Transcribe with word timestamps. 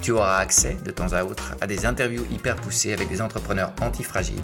tu 0.00 0.12
auras 0.12 0.38
accès 0.38 0.76
de 0.84 0.90
temps 0.90 1.12
à 1.12 1.24
autre 1.24 1.56
à 1.60 1.66
des 1.66 1.84
interviews 1.84 2.24
hyper 2.32 2.56
poussées 2.56 2.92
avec 2.92 3.08
des 3.08 3.20
entrepreneurs 3.20 3.72
antifragiles, 3.80 4.40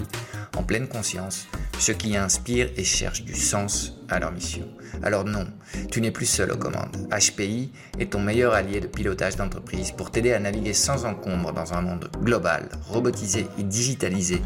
en 0.57 0.63
pleine 0.63 0.87
conscience, 0.87 1.47
ceux 1.79 1.95
qui 1.95 2.17
inspirent 2.17 2.71
et 2.77 2.85
cherchent 2.85 3.25
du 3.25 3.35
sens 3.35 3.95
à 4.09 4.19
leur 4.19 4.33
mission. 4.33 4.69
Alors 5.03 5.25
non, 5.25 5.47
tu 5.91 6.01
n'es 6.01 6.11
plus 6.11 6.27
seul 6.27 6.53
aux 6.53 6.57
commandes. 6.57 7.09
HPI 7.11 7.73
est 7.99 8.13
ton 8.13 8.21
meilleur 8.21 8.55
allié 8.55 8.81
de 8.81 8.87
pilotage 8.87 9.37
d'entreprise 9.37 9.93
pour 9.93 10.11
t'aider 10.11 10.33
à 10.33 10.39
naviguer 10.39 10.75
sans 10.75 11.05
encombre 11.05 11.53
dans 11.53 11.73
un 11.73 11.81
monde 11.81 12.11
global, 12.23 12.69
robotisé 12.89 13.47
et 13.59 13.63
digitalisé, 13.63 14.43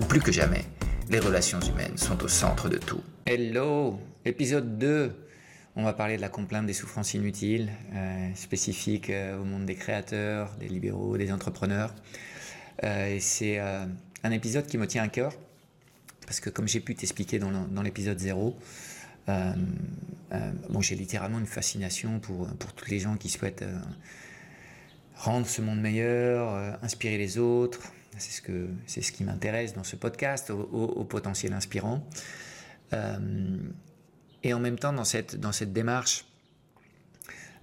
où 0.00 0.04
plus 0.04 0.20
que 0.20 0.32
jamais, 0.32 0.64
les 1.10 1.18
relations 1.18 1.60
humaines 1.60 1.96
sont 1.96 2.22
au 2.24 2.28
centre 2.28 2.68
de 2.68 2.78
tout. 2.78 3.02
Hello, 3.26 3.98
épisode 4.24 4.78
2 4.78 5.12
on 5.76 5.82
va 5.82 5.92
parler 5.92 6.16
de 6.16 6.20
la 6.20 6.28
complainte 6.28 6.66
des 6.66 6.72
souffrances 6.72 7.14
inutiles, 7.14 7.70
euh, 7.94 8.30
spécifiques 8.34 9.10
euh, 9.10 9.40
au 9.40 9.44
monde 9.44 9.66
des 9.66 9.74
créateurs, 9.74 10.54
des 10.60 10.68
libéraux, 10.68 11.16
des 11.16 11.32
entrepreneurs. 11.32 11.94
Euh, 12.84 13.16
c'est 13.20 13.58
un 13.58 14.30
épisode 14.30 14.66
qui 14.66 14.78
me 14.78 14.86
tient 14.86 15.02
à 15.02 15.08
cœur, 15.08 15.32
parce 16.26 16.40
que 16.40 16.50
comme 16.50 16.68
j'ai 16.68 16.80
pu 16.80 16.94
t'expliquer 16.94 17.38
dans 17.38 17.82
l'épisode 17.82 18.18
0, 18.18 18.56
bon, 19.26 20.80
j'ai 20.80 20.96
littéralement 20.96 21.38
une 21.38 21.46
fascination 21.46 22.20
pour, 22.20 22.48
tous 22.76 22.90
les 22.90 22.98
gens 22.98 23.16
qui 23.16 23.28
souhaitent 23.28 23.64
rendre 25.16 25.46
ce 25.46 25.60
monde 25.60 25.80
meilleur, 25.80 26.78
inspirer 26.82 27.18
les 27.18 27.38
autres. 27.38 27.92
C'est 28.16 29.02
ce, 29.02 29.12
qui 29.12 29.24
m'intéresse 29.24 29.74
dans 29.74 29.84
ce 29.84 29.96
podcast, 29.96 30.50
au 30.50 31.04
potentiel 31.04 31.52
inspirant. 31.52 32.04
Et 34.44 34.52
en 34.52 34.60
même 34.60 34.78
temps, 34.78 34.92
dans 34.92 35.04
cette, 35.04 35.36
dans 35.36 35.52
cette 35.52 35.72
démarche 35.72 36.26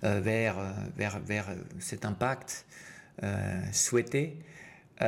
euh, 0.03 0.19
vers, 0.19 0.57
euh, 0.57 0.71
vers, 0.97 1.19
vers 1.19 1.49
euh, 1.49 1.55
cet 1.79 2.05
impact 2.05 2.65
souhaité, 3.71 4.35
je 4.99 5.05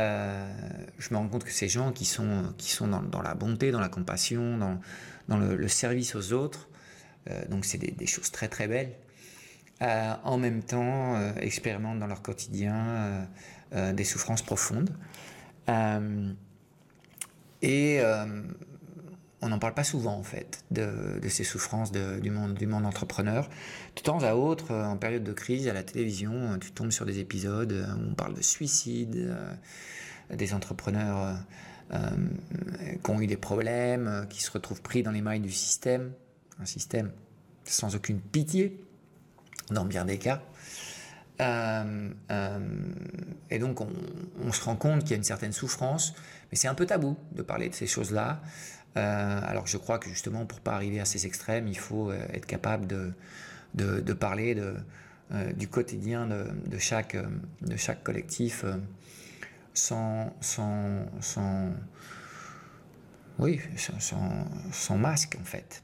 me 1.11 1.17
rends 1.17 1.27
compte 1.27 1.43
que 1.43 1.51
ces 1.51 1.67
gens 1.67 1.91
qui 1.91 2.05
sont, 2.05 2.53
qui 2.59 2.69
sont 2.69 2.87
dans, 2.87 3.21
la 3.23 3.33
bonté, 3.33 3.71
dans 3.71 3.79
la 3.79 3.89
compassion, 3.89 4.57
dans, 4.57 4.79
dans 5.27 5.37
le, 5.37 5.67
service 5.67 6.13
aux 6.13 6.31
autres, 6.31 6.67
donc 7.49 7.65
c'est 7.65 7.79
des, 7.79 8.05
choses 8.05 8.29
très 8.29 8.49
très 8.49 8.67
belles, 8.67 8.93
en 9.81 10.37
même 10.37 10.61
temps 10.61 11.33
expérimentent 11.37 11.97
dans 11.97 12.05
leur 12.05 12.21
quotidien 12.21 13.27
des 13.71 14.03
souffrances 14.03 14.43
profondes. 14.43 14.95
et 17.63 17.99
on 19.43 19.49
n'en 19.49 19.59
parle 19.59 19.73
pas 19.73 19.83
souvent 19.83 20.15
en 20.15 20.23
fait 20.23 20.63
de, 20.71 21.19
ces 21.27 21.43
souffrances 21.43 21.91
du, 21.91 22.31
monde, 22.31 22.85
entrepreneur. 22.85 23.49
De 23.95 24.01
temps 24.01 24.23
à 24.23 24.33
autre, 24.35 24.71
euh, 24.71 24.85
en 24.85 24.97
période 24.97 25.23
de 25.23 25.33
crise, 25.33 25.67
à 25.67 25.73
la 25.73 25.83
télévision, 25.83 26.33
euh, 26.33 26.57
tu 26.57 26.71
tombes 26.71 26.91
sur 26.91 27.05
des 27.05 27.19
épisodes 27.19 27.73
euh, 27.73 27.85
où 27.93 28.11
on 28.11 28.15
parle 28.15 28.33
de 28.35 28.41
suicide, 28.41 29.35
des 30.33 30.53
entrepreneurs 30.53 31.37
qui 33.03 33.11
ont 33.11 33.21
eu 33.21 33.27
des 33.27 33.37
problèmes, 33.37 34.25
qui 34.29 34.41
se 34.41 34.49
retrouvent 34.49 34.81
pris 34.81 35.03
dans 35.03 35.11
les 35.11 35.21
mailles 35.21 35.41
du 35.41 35.51
système, 35.51 36.13
un 36.59 36.65
système 36.65 37.11
sans 37.65 37.95
aucune 37.95 38.19
pitié, 38.19 38.81
dans 39.69 39.85
bien 39.85 40.05
des 40.05 40.17
cas. 40.17 40.41
et 43.49 43.59
donc 43.59 43.81
on, 43.81 43.89
on, 44.43 44.51
se 44.51 44.63
rend 44.63 44.75
compte 44.75 45.01
qu'il 45.01 45.11
y 45.11 45.13
a 45.13 45.17
une 45.17 45.23
certaine 45.23 45.51
souffrance, 45.51 46.15
mais 46.51 46.57
c'est 46.57 46.69
un 46.69 46.73
peu 46.73 46.85
tabou 46.85 47.17
de 47.33 47.43
parler 47.43 47.69
de 47.69 47.75
ces 47.75 47.87
choses-là. 47.87 48.41
Euh, 48.95 49.39
alors 49.43 49.67
je 49.67 49.77
crois 49.77 49.99
que 49.99 50.09
justement, 50.09 50.45
pour 50.45 50.59
pas 50.59 50.73
arriver 50.73 50.99
à 50.99 51.05
ces 51.05 51.25
extrêmes, 51.25 51.67
il 51.67 51.77
faut 51.77 52.11
euh, 52.11 52.19
être 52.33 52.45
capable 52.45 52.85
de, 52.87 54.13
parler 54.13 54.55
euh, 54.55 55.53
du 55.53 55.67
quotidien 55.67 56.27
de, 56.27 56.77
chaque, 56.77 57.17
collectif 58.03 58.65
sans, 59.73 60.33
masque 64.97 65.37
en 65.39 65.45
fait. 65.45 65.83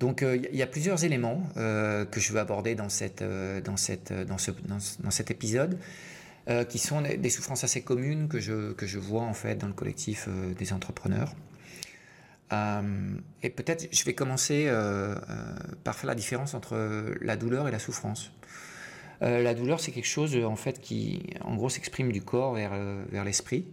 Donc 0.00 0.22
il 0.22 0.54
y 0.54 0.62
a 0.62 0.66
plusieurs 0.66 1.04
éléments 1.04 1.42
que 1.56 2.20
je 2.20 2.32
veux 2.32 2.38
aborder 2.38 2.74
dans, 2.74 2.88
cet 2.88 3.22
épisode. 5.30 5.78
qui 6.68 6.78
sont 6.78 7.00
des 7.02 7.30
souffrances 7.30 7.64
assez 7.64 7.82
communes 7.82 8.28
que 8.28 8.38
je, 8.38 8.72
que 8.72 8.86
je 8.86 8.98
vois 9.00 9.22
en 9.22 9.34
fait 9.34 9.56
dans 9.56 9.68
le 9.68 9.72
collectif 9.72 10.28
des 10.58 10.72
entrepreneurs. 10.72 11.34
Euh, 12.54 12.82
et 13.42 13.50
peut-être 13.50 13.88
je 13.90 14.04
vais 14.04 14.14
commencer 14.14 14.66
euh, 14.68 15.14
euh, 15.14 15.54
par 15.82 15.94
faire 15.94 16.08
la 16.08 16.14
différence 16.14 16.54
entre 16.54 16.76
la 17.20 17.36
douleur 17.36 17.68
et 17.68 17.70
la 17.70 17.78
souffrance. 17.78 18.32
la 19.20 19.54
douleur, 19.54 19.80
c'est 19.80 19.92
quelque 19.92 20.06
chose 20.06 20.36
en 20.36 20.56
fait 20.56 20.80
qui, 20.80 21.22
en 21.40 21.54
gros, 21.56 21.70
s'exprime 21.70 22.12
du 22.12 22.22
corps 22.22 22.54
vers, 22.54 22.72
vers 23.10 23.24
l'esprit. 23.24 23.64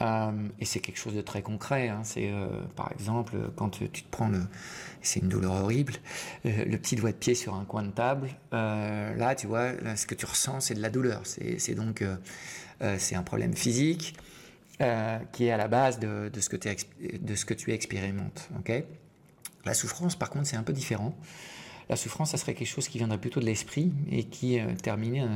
et 0.00 0.64
c'est 0.64 0.80
quelque 0.80 0.98
chose 0.98 1.14
de 1.14 1.22
très 1.22 1.42
concret. 1.42 1.88
Hein. 1.88 2.02
C'est 2.04 2.32
par 2.76 2.92
exemple 2.92 3.36
quand 3.56 3.70
tu 3.70 3.88
te 3.88 4.10
prends 4.10 4.30
c'est 5.02 5.20
une 5.20 5.28
douleur 5.28 5.54
horrible, 5.54 5.94
le 6.44 6.76
petit 6.76 6.94
doigt 6.94 7.10
de 7.10 7.16
pied 7.16 7.34
sur 7.34 7.54
un 7.54 7.64
coin 7.64 7.82
de 7.82 7.90
table. 7.90 8.28
là, 8.52 9.34
tu 9.34 9.46
vois, 9.48 9.72
ce 9.96 10.06
que 10.06 10.14
tu 10.14 10.26
ressens, 10.26 10.60
c'est 10.60 10.74
de 10.74 10.82
la 10.82 10.90
douleur. 10.90 11.22
C'est 11.24 11.74
donc 11.74 12.04
c'est 12.98 13.16
un 13.16 13.24
problème 13.24 13.54
physique. 13.54 14.14
Euh, 14.80 15.18
qui 15.30 15.46
est 15.46 15.52
à 15.52 15.56
la 15.56 15.68
base 15.68 16.00
de, 16.00 16.28
ce, 16.40 16.48
que 16.48 16.56
de 16.56 17.34
ce 17.36 17.44
que 17.44 17.54
tu 17.54 17.72
expérimentes. 17.72 18.48
la 19.64 19.72
souffrance, 19.72 20.16
par 20.16 20.30
contre, 20.30 20.48
c'est 20.48 20.56
un 20.56 20.64
peu 20.64 20.72
différent. 20.72 21.16
La 21.88 21.94
souffrance, 21.94 22.32
ça 22.32 22.38
serait 22.38 22.54
quelque 22.54 22.66
chose 22.66 22.88
qui 22.88 22.98
viendrait 22.98 23.18
plutôt 23.18 23.38
de 23.38 23.44
l'esprit 23.44 23.92
et 24.10 24.24
qui 24.24 24.58
euh, 24.58 24.74
terminerait 24.74 25.28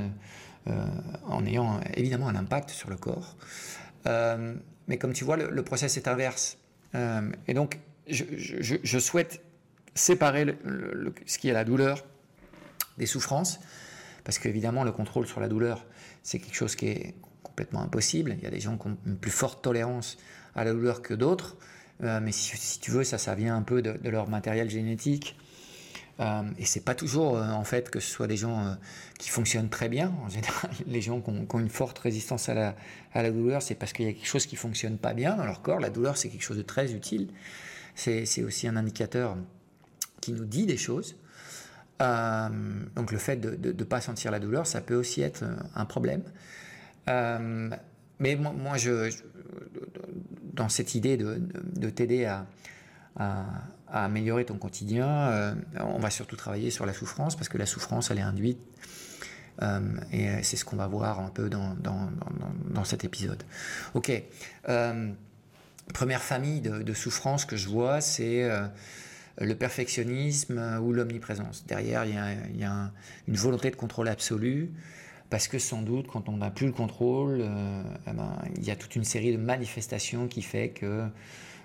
euh, 0.66 0.86
en 1.24 1.46
ayant 1.46 1.78
évidemment 1.94 2.26
un 2.26 2.34
impact 2.34 2.70
sur 2.70 2.90
le 2.90 2.96
corps. 2.96 3.36
mais 4.88 4.98
comme 4.98 5.12
tu 5.12 5.22
vois, 5.22 5.36
le, 5.36 5.62
process 5.62 5.96
est 5.96 6.08
inverse. 6.08 6.58
et 6.94 7.54
donc, 7.54 7.78
je, 8.08 8.98
souhaite 8.98 9.40
séparer 9.94 10.46
ce 11.26 11.38
qui 11.38 11.48
est 11.48 11.52
la 11.52 11.64
douleur 11.64 12.04
des 12.96 13.06
souffrances, 13.06 13.60
parce 14.24 14.40
qu'évidemment, 14.40 14.82
le 14.82 14.90
contrôle 14.90 15.28
sur 15.28 15.38
la 15.38 15.46
douleur, 15.46 15.86
c'est 16.24 16.40
quelque 16.40 16.56
chose 16.56 16.74
qui 16.74 16.88
est 16.88 17.14
complètement 17.58 17.82
impossible. 17.82 18.36
Il 18.38 18.44
y 18.44 18.46
a 18.46 18.50
des 18.50 18.60
gens 18.60 18.78
qui 18.78 18.86
ont 18.86 18.96
une 19.04 19.16
plus 19.16 19.32
forte 19.32 19.64
tolérance 19.64 20.16
à 20.54 20.62
la 20.62 20.72
douleur 20.72 21.02
que 21.02 21.12
d'autres. 21.12 21.56
Euh, 22.04 22.20
mais 22.22 22.30
si, 22.30 22.78
tu 22.78 22.92
veux, 22.92 23.02
ça, 23.02 23.18
ça 23.18 23.34
vient 23.34 23.56
un 23.56 23.62
peu 23.62 23.82
de, 23.82 23.98
leur 24.08 24.28
matériel 24.28 24.70
génétique. 24.70 25.36
Euh, 26.20 26.42
et 26.56 26.64
c'est 26.64 26.84
pas 26.84 26.94
toujours, 26.94 27.36
euh, 27.36 27.50
en 27.50 27.64
fait, 27.64 27.90
que 27.90 27.98
ce 27.98 28.08
soit 28.08 28.28
des 28.28 28.36
gens 28.36 28.64
euh, 28.64 28.74
qui 29.18 29.28
fonctionnent 29.28 29.70
très 29.70 29.88
bien. 29.88 30.14
En 30.24 30.28
général, 30.28 30.70
les 30.86 31.00
gens 31.00 31.20
qui 31.20 31.30
ont, 31.30 31.58
une 31.58 31.68
forte 31.68 31.98
résistance 31.98 32.48
à 32.48 32.54
la, 32.54 32.76
à 33.12 33.24
la 33.24 33.32
douleur, 33.32 33.60
c'est 33.60 33.74
parce 33.74 33.92
qu'il 33.92 34.06
y 34.06 34.08
a 34.08 34.12
quelque 34.12 34.28
chose 34.28 34.46
qui 34.46 34.54
fonctionne 34.54 34.96
pas 34.96 35.12
bien 35.12 35.34
dans 35.34 35.44
leur 35.44 35.60
corps. 35.60 35.80
La 35.80 35.90
douleur, 35.90 36.16
c'est 36.16 36.28
quelque 36.28 36.44
chose 36.44 36.58
de 36.58 36.62
très 36.62 36.92
utile. 36.92 37.26
C'est 37.96 38.44
aussi 38.44 38.68
un 38.68 38.76
indicateur 38.76 39.36
qui 40.20 40.30
nous 40.30 40.44
dit 40.44 40.66
des 40.66 40.76
choses. 40.76 41.16
donc 41.98 43.10
le 43.10 43.18
fait 43.18 43.36
de 43.36 43.72
ne 43.72 43.84
pas 43.84 44.00
sentir 44.00 44.30
la 44.30 44.38
douleur, 44.38 44.68
ça 44.68 44.80
peut 44.80 44.94
aussi 44.94 45.22
être 45.22 45.42
un 45.74 45.84
problème. 45.84 46.22
Euh, 47.08 47.70
mais 48.18 48.36
moi, 48.36 48.76
je, 48.76 49.10
dans 50.52 50.68
cette 50.68 50.94
idée 50.94 51.16
de, 51.16 51.90
t'aider 51.90 52.24
à, 52.24 52.46
améliorer 53.90 54.44
ton 54.44 54.58
quotidien, 54.58 55.08
euh, 55.08 55.54
on 55.80 55.98
va 55.98 56.10
surtout 56.10 56.36
travailler 56.36 56.70
sur 56.70 56.84
la 56.86 56.92
souffrance 56.92 57.36
parce 57.36 57.48
que 57.48 57.58
la 57.58 57.66
souffrance, 57.66 58.10
elle 58.10 58.18
est 58.18 58.22
induite 58.22 58.58
et 60.12 60.28
c'est 60.44 60.56
ce 60.56 60.64
qu'on 60.64 60.76
va 60.76 60.86
voir 60.86 61.18
un 61.18 61.30
peu 61.30 61.48
dans, 61.50 61.74
dans, 61.74 62.10
dans, 62.70 62.84
cet 62.84 63.04
épisode. 63.04 63.42
Ok. 63.94 64.12
première 65.92 66.22
famille 66.22 66.60
de, 66.60 66.82
de 66.82 66.92
souffrances 66.94 67.44
que 67.44 67.56
je 67.56 67.68
vois, 67.68 68.00
c'est 68.00 68.48
le 69.40 69.54
perfectionnisme 69.56 70.78
ou 70.80 70.92
l'omniprésence. 70.92 71.64
Derrière, 71.66 72.04
il 72.04 72.14
y 72.56 72.64
a 72.64 72.92
une 73.26 73.36
volonté 73.36 73.70
de 73.70 73.76
contrôle 73.76 74.08
absolu, 74.08 74.70
parce 75.30 75.48
que 75.48 75.58
sans 75.58 75.82
doute, 75.82 76.06
quand 76.06 76.28
on 76.28 76.38
n'a 76.38 76.50
plus 76.50 76.66
le 76.66 76.72
contrôle, 76.72 77.44
eh 78.06 78.12
ben, 78.12 78.38
il 78.56 78.64
y 78.64 78.70
a 78.70 78.76
toute 78.76 78.96
une 78.96 79.04
série 79.04 79.32
de 79.32 79.36
manifestations 79.36 80.26
qui 80.26 80.42
fait 80.42 80.70
que 80.70 81.06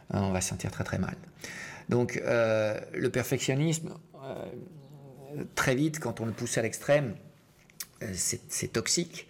on 0.09 0.31
va 0.31 0.41
se 0.41 0.49
sentir 0.49 0.69
très 0.71 0.83
très 0.83 0.99
mal. 0.99 1.15
Donc 1.89 2.21
euh, 2.23 2.79
le 2.93 3.09
perfectionnisme, 3.09 3.93
euh, 4.23 5.43
très 5.55 5.75
vite, 5.75 5.99
quand 5.99 6.21
on 6.21 6.25
le 6.25 6.31
pousse 6.31 6.57
à 6.57 6.61
l'extrême, 6.61 7.15
euh, 8.01 8.11
c'est 8.13 8.73
toxique. 8.73 9.27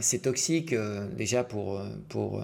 c'est 0.00 0.22
toxique 0.22 0.74
déjà 1.14 1.44
pour, 1.44 1.82
pour, 2.08 2.42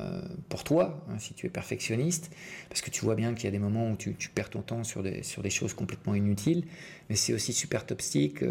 pour 0.51 0.63
toi, 0.63 1.03
hein, 1.09 1.19
si 1.19 1.33
tu 1.33 1.47
es 1.47 1.49
perfectionniste, 1.49 2.31
parce 2.69 2.83
que 2.83 2.91
tu 2.91 3.03
vois 3.03 3.15
bien 3.15 3.33
qu'il 3.33 3.45
y 3.45 3.49
a 3.49 3.51
des 3.51 3.59
moments 3.59 3.91
où 3.91 3.97
tu, 3.97 4.15
tu, 4.15 4.29
perds 4.29 4.51
ton 4.51 4.61
temps 4.61 4.85
sur 4.85 5.03
des, 5.03 5.23
sur 5.23 5.43
des 5.43 5.49
choses 5.49 5.73
complètement 5.73 6.15
inutiles, 6.15 6.67
mais 7.09 7.17
c'est 7.17 7.33
aussi 7.33 7.55
super 7.55 7.87
toxique 7.87 8.45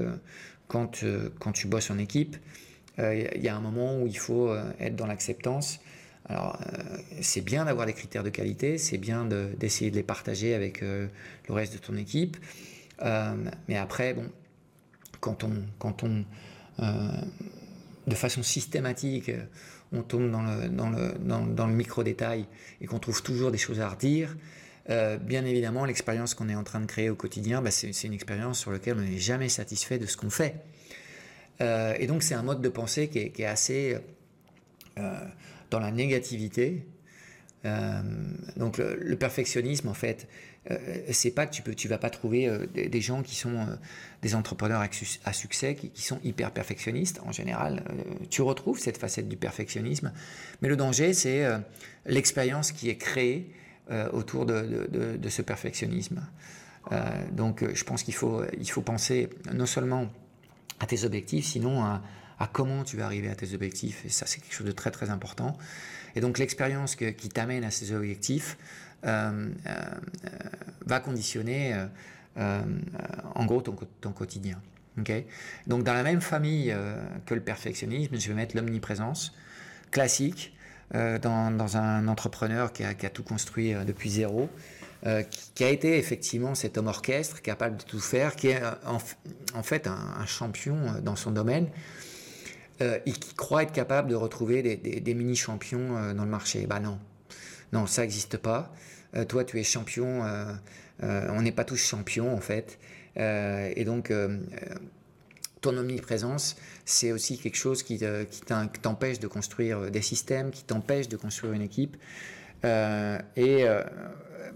quand, 0.68 1.04
quand 1.40 1.52
tu 1.52 1.68
bosses 1.68 1.92
en 1.92 1.98
équipe. 1.98 2.38
Il 2.98 3.42
y 3.42 3.48
a 3.48 3.56
un 3.56 3.62
moment 3.62 4.00
où 4.00 4.08
il 4.08 4.18
faut 4.18 4.56
être 4.80 4.96
dans 4.96 5.08
l'acceptance 5.08 5.80
alors, 6.26 6.58
euh, 6.62 6.98
c'est 7.22 7.42
bien 7.42 7.66
d'avoir 7.66 7.86
des 7.86 7.94
critères 7.94 8.24
de 8.24 8.30
qualité, 8.30 8.78
c'est 8.78 8.98
bien 8.98 9.26
d'essayer 9.26 9.92
de, 9.92 9.96
les 9.98 10.04
partager 10.04 10.54
avec 10.54 10.82
euh, 10.82 11.08
le 11.48 11.54
reste 11.54 11.74
de 11.74 11.80
ton 11.80 11.98
équipe. 11.98 12.38
Euh, 13.02 13.34
mais 13.68 13.78
après, 13.78 14.14
bon, 14.14 14.30
quand 15.20 15.44
on, 15.44 15.52
quand 15.80 16.04
on 16.04 16.24
de 18.08 18.16
façon 18.16 18.42
systématique, 18.42 19.32
on 19.92 20.02
tombe 20.02 20.32
dans 20.32 20.42
le, 20.42 20.70
dans 20.70 20.90
le, 20.90 21.14
dans, 21.20 21.68
le 21.68 21.74
micro-détail 21.74 22.48
et 22.82 22.88
qu'on 22.88 22.98
trouve 22.98 23.22
toujours 23.22 23.52
des 23.52 23.60
choses 23.60 23.80
à 23.80 23.88
redire, 23.88 24.36
bien 24.88 25.46
évidemment, 25.46 25.86
l'expérience 25.86 26.34
qu'on 26.34 26.50
est 26.50 26.56
en 26.56 26.64
train 26.64 26.82
de 26.82 26.86
créer 26.86 27.10
au 27.10 27.16
quotidien, 27.16 27.62
bah, 27.62 27.72
c'est 27.72 28.04
une 28.04 28.14
expérience 28.14 28.60
sur 28.60 28.72
laquelle 28.72 28.98
on 28.98 29.02
n'est 29.02 29.18
jamais 29.18 29.50
satisfait 29.50 29.98
de 29.98 30.06
ce 30.06 30.18
qu'on 30.18 30.30
fait. 30.30 30.56
et 31.62 32.08
donc, 32.08 32.24
c'est 32.24 32.36
un 32.36 32.44
mode 32.44 32.62
de 32.62 32.70
pensée 32.70 33.08
qui 33.08 33.20
est, 33.20 33.46
assez 33.46 33.98
dans 35.74 35.80
la 35.80 35.92
négativité. 35.92 36.86
Euh, 37.66 38.02
donc 38.58 38.78
le, 38.78 39.16
perfectionnisme, 39.16 39.88
en 39.88 39.94
fait, 39.94 40.28
euh, 40.70 40.78
c'est 41.12 41.32
pas 41.32 41.46
que 41.46 41.54
tu 41.54 41.62
peux, 41.62 41.76
vas 41.88 41.98
pas 41.98 42.10
trouver 42.10 42.48
euh, 42.48 42.66
des, 42.68 43.02
gens 43.02 43.24
qui 43.24 43.36
sont 43.36 43.68
des 44.22 44.36
entrepreneurs 44.36 44.82
à, 45.26 45.34
succès, 45.34 45.76
qui, 45.76 46.02
sont 46.02 46.20
hyper 46.24 46.52
perfectionnistes. 46.52 47.22
En 47.26 47.32
général, 47.32 47.84
tu 48.30 48.42
retrouves 48.42 48.80
cette 48.80 48.98
facette 48.98 49.30
du 49.30 49.38
perfectionnisme, 49.38 50.12
mais 50.62 50.70
le 50.70 50.76
danger, 50.76 51.14
c'est 51.14 51.46
l'expérience 52.06 52.72
qui 52.72 52.90
est 52.90 52.98
créée 52.98 53.50
autour 54.12 54.46
de, 54.46 55.30
ce 55.30 55.42
perfectionnisme. 55.42 56.22
donc, 57.32 57.64
je 57.74 57.84
pense 57.84 58.04
qu'il 58.04 58.14
faut, 58.14 58.44
il 58.58 58.70
faut 58.70 58.82
penser 58.82 59.30
non 59.54 59.66
seulement 59.66 60.10
à 60.80 60.86
tes 60.86 61.04
objectifs, 61.06 61.46
sinon 61.46 61.84
à, 61.84 62.02
comment 62.52 62.84
tu 62.84 62.98
vas 62.98 63.06
arriver 63.06 63.30
à 63.30 63.36
tes 63.36 63.54
objectifs. 63.54 64.06
Et 64.06 64.10
ça, 64.10 64.26
c'est 64.26 64.42
quelque 64.42 64.54
chose 64.54 64.68
de 64.68 64.72
très 64.72 64.92
très 64.92 65.10
important. 65.10 65.58
Et 66.16 66.22
donc 66.22 66.38
l'expérience 66.38 66.96
qui 66.96 67.30
t'amène 67.30 67.64
à 67.64 67.72
ces 67.72 67.94
objectifs 67.94 68.58
euh, 69.06 69.50
euh, 69.68 69.86
va 70.86 71.00
conditionner 71.00 71.74
euh, 72.38 72.62
en 73.36 73.46
gros 73.46 73.62
ton, 73.62 73.76
ton 74.02 74.12
quotidien. 74.12 74.60
Okay 75.00 75.26
donc 75.66 75.84
dans 75.84 75.94
la 75.94 76.04
même 76.04 76.22
famille 76.22 76.76
que 77.26 77.34
le 77.34 77.42
perfectionnisme, 77.42 78.16
je 78.20 78.28
vais 78.28 78.36
mettre 78.36 78.56
l'omniprésence 78.56 79.34
classique 79.90 80.53
dans, 80.94 81.52
dans, 81.52 81.78
un 81.78 82.08
entrepreneur 82.08 82.72
qui 82.72 82.84
a, 82.84 82.94
tout 82.94 83.24
construit 83.24 83.74
depuis 83.86 84.12
zéro. 84.12 84.50
qui 85.56 85.64
a 85.64 85.70
été 85.70 85.98
effectivement 85.98 86.56
cet 86.56 86.78
homme 86.78 86.88
orchestre 86.88 87.42
capable 87.42 87.78
de 87.78 87.84
tout 87.84 88.00
faire, 88.00 88.36
qui 88.36 88.50
est 88.50 88.62
en, 88.86 89.64
fait 89.64 89.88
un, 89.88 90.26
champion 90.26 90.78
dans 91.02 91.16
son 91.16 91.32
domaine, 91.32 91.68
euh, 92.82 93.00
et 93.06 93.12
qui 93.12 93.36
croit 93.36 93.64
être 93.64 93.72
capable 93.72 94.10
de 94.10 94.16
retrouver 94.16 94.64
des, 94.64 95.14
mini-champions 95.14 95.96
euh, 95.96 96.14
dans 96.14 96.24
le 96.24 96.30
marché. 96.30 96.66
Bah 96.66 96.80
non, 96.80 96.98
non, 97.72 97.86
ça 97.86 98.02
n'existe 98.02 98.38
pas. 98.38 98.74
Euh, 99.16 99.26
toi, 99.26 99.44
tu 99.46 99.60
es 99.60 99.64
champion, 99.64 100.24
on 101.02 101.42
n'est 101.42 101.52
pas 101.52 101.66
tous 101.66 101.78
champions 101.78 102.34
en 102.34 102.40
fait. 102.40 102.80
et 103.16 103.84
donc, 103.86 104.12
ton 105.64 105.76
omniprésence, 105.78 106.56
c'est 106.86 107.12
aussi 107.12 107.40
quelque 107.40 107.58
chose 107.58 107.82
qui, 107.82 108.00
t'empêche 108.82 109.20
de 109.20 109.28
construire 109.28 109.90
des 109.90 110.02
systèmes, 110.02 110.52
qui 110.52 110.64
t'empêche 110.64 111.08
de 111.08 111.18
construire 111.18 111.54
une 111.54 111.62
équipe. 111.64 111.98
et 112.64 113.66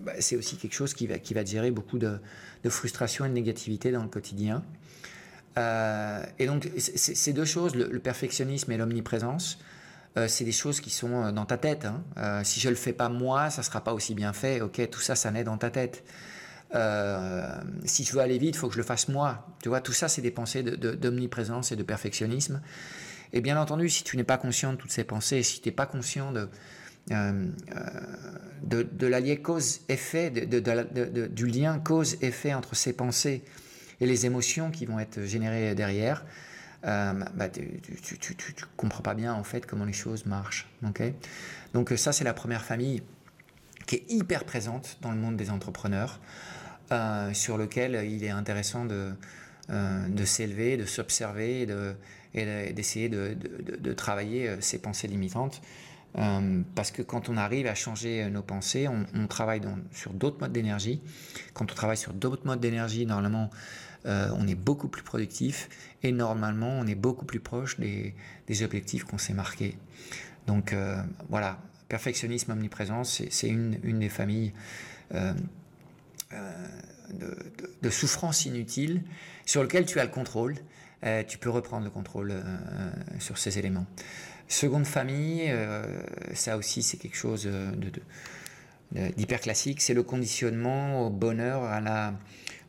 bah, 0.03 0.13
c'est 0.19 0.35
aussi 0.35 0.57
quelque 0.57 0.73
chose 0.73 0.93
qui 0.93 1.07
va, 1.07 1.17
qui 1.17 1.33
va 1.33 1.43
gérer 1.43 1.71
beaucoup 1.71 1.97
de, 1.97 2.19
de 2.63 2.69
frustration 2.69 3.25
et 3.25 3.29
de 3.29 3.33
négativité 3.33 3.91
dans 3.91 4.03
le 4.03 4.09
quotidien. 4.09 4.63
Euh, 5.57 6.23
et 6.37 6.45
donc, 6.45 6.69
ces 6.77 7.33
deux 7.33 7.45
choses, 7.45 7.75
le, 7.75 7.99
perfectionnisme 7.99 8.71
et 8.71 8.77
l'omniprésence, 8.77 9.59
euh, 10.17 10.27
c'est 10.27 10.43
des 10.43 10.51
choses 10.51 10.79
qui 10.81 10.89
sont 10.89 11.25
euh, 11.25 11.31
dans 11.31 11.45
ta 11.45 11.57
tête. 11.57 11.85
Hein. 11.85 12.43
si 12.43 12.59
je 12.59 12.69
le 12.69 12.75
fais 12.75 12.93
pas 12.93 13.09
moi, 13.09 13.49
ça 13.49 13.63
sera 13.63 13.83
pas 13.83 13.93
aussi 13.93 14.13
bien 14.13 14.33
fait. 14.33 14.61
Ok, 14.61 14.87
tout 14.89 15.01
ça, 15.01 15.15
ça 15.15 15.31
naît 15.31 15.43
dans 15.43 15.57
ta 15.57 15.69
tête. 15.69 16.03
Si 16.71 18.03
je 18.03 18.13
veux 18.13 18.19
aller 18.19 18.37
vite, 18.37 18.55
il 18.55 18.57
faut 18.57 18.67
que 18.67 18.73
je 18.73 18.79
le 18.79 18.85
fasse 18.85 19.07
moi. 19.07 19.47
Tu 19.61 19.69
vois, 19.69 19.81
tout 19.81 19.93
ça, 19.93 20.07
c'est 20.07 20.21
des 20.21 20.31
pensées 20.31 20.63
d'omniprésence 20.63 21.71
et 21.71 21.75
de 21.75 21.83
perfectionnisme. 21.83 22.61
Et 23.33 23.41
bien 23.41 23.59
entendu, 23.59 23.89
si 23.89 24.03
tu 24.03 24.17
n'es 24.17 24.23
pas 24.23 24.37
conscient 24.37 24.73
de 24.73 24.77
toutes 24.77 24.91
ces 24.91 25.03
pensées, 25.03 25.43
si 25.43 25.61
tu 25.61 25.69
n'es 25.69 25.75
pas 25.75 25.85
conscient 25.85 26.31
de, 26.31 26.49
de, 27.09 28.83
de 28.83 29.07
l'allié 29.07 29.41
cause-effet, 29.41 30.29
du 30.31 31.47
lien 31.47 31.79
cause-effet 31.79 32.53
entre 32.53 32.75
ces 32.75 32.93
pensées 32.93 33.43
et 33.99 34.05
les 34.05 34.25
émotions 34.25 34.71
qui 34.71 34.85
vont 34.85 34.99
être 34.99 35.23
générées 35.23 35.75
derrière, 35.75 36.25
euh, 36.85 37.13
bah, 37.35 37.49
tu 37.49 37.61
ne 37.61 38.65
comprends 38.77 39.01
pas 39.01 39.15
bien 39.15 39.33
en 39.33 39.43
fait 39.43 39.65
comment 39.65 39.85
les 39.85 39.93
choses 39.93 40.25
marchent. 40.25 40.69
Donc 41.73 41.93
ça, 41.97 42.13
c'est 42.13 42.23
la 42.23 42.33
première 42.33 42.63
famille 42.63 43.01
qui 43.87 43.95
est 43.95 44.05
hyper 44.09 44.43
présente 44.43 44.97
dans 45.01 45.11
le 45.11 45.17
monde 45.17 45.35
des 45.35 45.49
entrepreneurs, 45.49 46.19
euh, 46.91 47.33
sur 47.33 47.57
lequel 47.57 48.07
il 48.09 48.23
est 48.23 48.29
intéressant 48.29 48.85
de, 48.85 49.11
euh, 49.71 50.07
de 50.07 50.25
s'élever, 50.25 50.77
de 50.77 50.85
s'observer 50.85 51.67
et 52.33 52.73
d'essayer 52.73 53.09
de, 53.09 53.35
de, 53.79 53.93
travailler 53.93 54.57
ces 54.59 54.79
pensées 54.79 55.07
limitantes. 55.07 55.61
parce 56.75 56.91
que 56.91 57.01
quand 57.01 57.29
on 57.29 57.37
arrive 57.37 57.67
à 57.67 57.75
changer 57.75 58.29
nos 58.29 58.43
pensées, 58.43 58.87
on, 58.87 59.27
travaille 59.27 59.61
sur 59.91 60.13
d'autres 60.13 60.39
modes 60.39 60.51
d'énergie. 60.51 61.01
Quand 61.53 61.71
on 61.71 61.75
travaille 61.75 61.97
sur 61.97 62.13
d'autres 62.13 62.45
modes 62.45 62.59
d'énergie, 62.59 63.05
normalement, 63.05 63.49
euh, 64.07 64.29
on 64.37 64.47
est 64.47 64.55
beaucoup 64.55 64.87
plus 64.87 65.03
productif 65.03 65.69
et 66.03 66.11
normalement 66.11 66.69
on 66.69 66.87
est 66.87 66.95
beaucoup 66.95 67.25
plus 67.25 67.39
proche 67.39 67.77
des, 67.79 68.13
objectifs 68.63 69.03
qu'on 69.03 69.17
s'est 69.17 69.33
marqués. 69.33 69.77
Donc 70.45 70.71
euh, 70.71 71.01
voilà, 71.29 71.59
perfectionnisme, 71.89 72.51
omniprésence, 72.51 73.21
c'est 73.29 73.47
une, 73.47 73.99
des 73.99 74.09
familles 74.09 74.53
euh, 75.13 75.33
de, 77.81 77.89
souffrance 77.89 78.45
inutile 78.45 79.03
sur 79.45 79.63
lequel 79.63 79.85
tu 79.85 79.99
as 79.99 80.03
le 80.03 80.11
contrôle. 80.11 80.55
tu 81.27 81.37
peux 81.37 81.49
reprendre 81.49 81.85
le 81.85 81.89
contrôle 81.89 82.33
sur 83.19 83.37
ces 83.37 83.57
éléments. 83.57 83.85
Seconde 84.49 84.85
famille, 84.85 85.49
ça 86.33 86.57
aussi 86.57 86.83
c'est 86.83 86.97
quelque 86.97 87.15
chose 87.15 87.49
d'hyper 88.91 89.39
classique, 89.39 89.81
c'est 89.81 89.93
le 89.93 90.03
conditionnement 90.03 91.07
au 91.07 91.09
bonheur, 91.09 91.63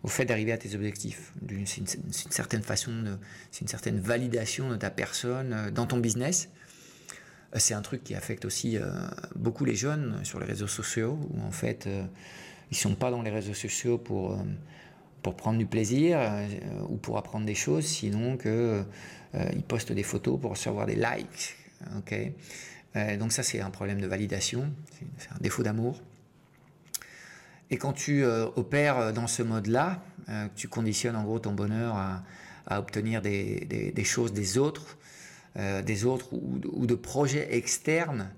au 0.03 0.09
fait 0.09 0.25
d'arriver 0.25 0.53
à 0.53 0.59
tes 0.59 0.75
objectifs. 0.75 1.33
C'est 1.65 1.79
une, 1.79 2.13
certaine 2.13 2.63
façon, 2.63 3.19
c'est 3.51 3.63
une 3.63 3.69
certaine 3.69 4.01
validation 4.01 4.71
de 4.71 4.77
ta 4.77 4.91
personne 4.91 5.53
euh, 5.53 5.71
dans 5.71 5.87
ton 5.87 5.99
business. 5.99 6.49
Euh, 7.55 7.59
c'est 7.59 7.75
un 7.75 7.83
truc 7.83 8.05
qui 8.05 8.15
affecte 8.15 8.45
aussi 8.45 8.77
euh, 8.77 8.91
beaucoup 9.35 9.65
les 9.65 9.75
jeunes 9.75 10.21
sur 10.25 10.41
les 10.41 10.47
réseaux 10.47 10.67
sociaux, 10.67 11.19
où 11.31 11.43
en 11.43 11.51
fait, 11.51 11.89
ils 12.71 12.77
sont 12.77 12.95
pas 12.95 13.11
dans 13.11 13.23
les 13.23 13.31
réseaux 13.31 13.55
sociaux 13.55 13.99
pour, 13.99 14.39
pour 15.23 15.37
prendre 15.37 15.59
du 15.59 15.67
plaisir 15.67 16.21
ou 16.89 16.97
pour 16.97 17.19
apprendre 17.19 17.47
des 17.47 17.55
choses, 17.55 17.85
sinon 17.85 18.37
que 18.37 18.85
ils 19.35 19.63
postent 19.63 19.93
des 19.93 20.03
photos 20.03 20.41
pour 20.41 20.51
recevoir 20.51 20.87
des 20.87 20.97
likes. 20.97 21.57
ok? 21.97 22.15
Donc 23.19 23.33
ça, 23.33 23.43
c'est 23.43 23.61
un 23.61 23.71
problème 23.71 24.01
de 24.01 24.07
validation, 24.07 24.71
c'est 25.19 25.31
un 25.31 25.39
défaut 25.41 25.63
d'amour. 25.63 26.01
Et 27.71 27.77
quand 27.77 27.93
tu 27.93 28.25
euh, 28.25 28.47
opères 28.57 28.99
euh, 28.99 29.13
dans 29.13 29.27
ce 29.27 29.43
mode-là, 29.43 30.03
euh, 30.29 30.49
tu 30.57 30.69
conditionnes 30.69 31.17
en 31.17 31.25
gros 31.25 31.39
ton 31.39 31.53
bonheur 31.53 31.97
à, 31.97 32.23
obtenir 32.71 33.23
des, 33.23 34.05
choses 34.05 34.35
des 34.35 34.59
autres, 34.59 34.98
des 35.59 36.05
autres 36.05 36.33
ou, 36.33 36.87
de 36.87 36.95
projets 36.95 37.57
externes, 37.57 38.31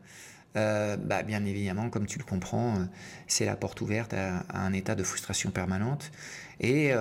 bah, 0.54 1.22
bien 1.24 1.44
évidemment, 1.44 1.90
comme 1.90 2.06
tu 2.06 2.18
le 2.18 2.24
comprends, 2.24 2.86
c'est 3.26 3.44
la 3.44 3.56
porte 3.56 3.80
ouverte 3.80 4.14
à, 4.14 4.44
un 4.52 4.72
état 4.72 4.94
de 4.94 5.02
frustration 5.02 5.50
permanente. 5.50 6.10
Et 6.60 6.92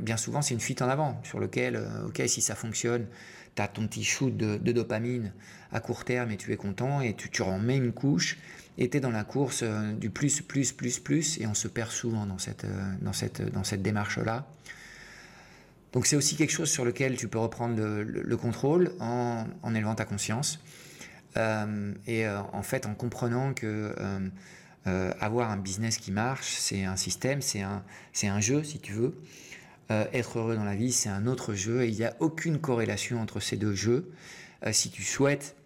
bien 0.00 0.16
souvent, 0.16 0.42
c'est 0.42 0.54
une 0.54 0.60
fuite 0.60 0.82
en 0.82 0.88
avant 0.88 1.20
sur 1.22 1.38
lequel, 1.38 1.80
ok, 2.06 2.22
si 2.26 2.40
ça 2.40 2.54
fonctionne, 2.54 3.06
tu 3.54 3.62
as 3.62 3.68
ton 3.68 3.86
petit 3.86 4.04
shoot 4.04 4.36
de, 4.36 4.72
dopamine 4.72 5.32
à 5.72 5.80
court 5.80 6.04
terme 6.04 6.30
et 6.30 6.36
tu 6.36 6.52
es 6.52 6.56
content 6.56 7.00
et 7.00 7.14
tu, 7.14 7.30
tu 7.30 7.42
remets 7.42 7.76
une 7.76 7.92
couche 7.92 8.38
et 8.78 8.88
tu 8.88 8.96
es 8.96 9.00
dans 9.00 9.10
la 9.10 9.24
course 9.24 9.64
du 9.98 10.10
plus, 10.10 10.40
plus, 10.40 10.72
plus, 10.72 10.98
plus 10.98 11.40
et 11.40 11.46
on 11.46 11.54
se 11.54 11.68
perd 11.68 11.90
souvent 11.90 12.26
dans 12.26 12.38
cette, 12.38 12.66
dans 13.02 13.12
cette, 13.12 13.42
dans 13.52 13.64
cette 13.64 13.82
démarche-là. 13.82 14.46
Donc 15.92 16.06
c'est 16.06 16.16
aussi 16.16 16.36
quelque 16.36 16.52
chose 16.52 16.70
sur 16.70 16.84
lequel 16.84 17.16
tu 17.16 17.28
peux 17.28 17.38
reprendre 17.38 17.76
le, 17.76 18.36
contrôle 18.36 18.92
en, 18.98 19.46
élevant 19.74 19.94
ta 19.94 20.04
conscience 20.04 20.58
et 21.36 22.26
en 22.28 22.62
fait 22.62 22.86
en 22.86 22.94
comprenant 22.94 23.52
que 23.52 23.94
euh, 24.88 25.12
avoir 25.20 25.50
un 25.50 25.58
business 25.58 25.96
qui 25.96 26.10
marche, 26.10 26.56
c'est 26.58 26.84
un 26.84 26.96
système, 26.96 27.40
c'est 27.40 27.62
un, 27.62 27.84
c'est 28.12 28.26
un 28.26 28.40
jeu, 28.40 28.64
si 28.64 28.80
tu 28.80 28.92
veux. 28.92 29.14
Euh, 29.90 30.06
être 30.12 30.38
heureux 30.38 30.56
dans 30.56 30.64
la 30.64 30.74
vie, 30.74 30.92
c'est 30.92 31.08
un 31.08 31.26
autre 31.26 31.54
jeu, 31.54 31.82
et 31.82 31.88
il 31.88 31.94
n'y 31.94 32.04
a 32.04 32.16
aucune 32.18 32.58
corrélation 32.58 33.20
entre 33.20 33.38
ces 33.38 33.56
deux 33.56 33.74
jeux. 33.74 34.10
Euh, 34.66 34.72
si 34.72 34.90
tu 34.90 35.02
souhaites 35.02 35.56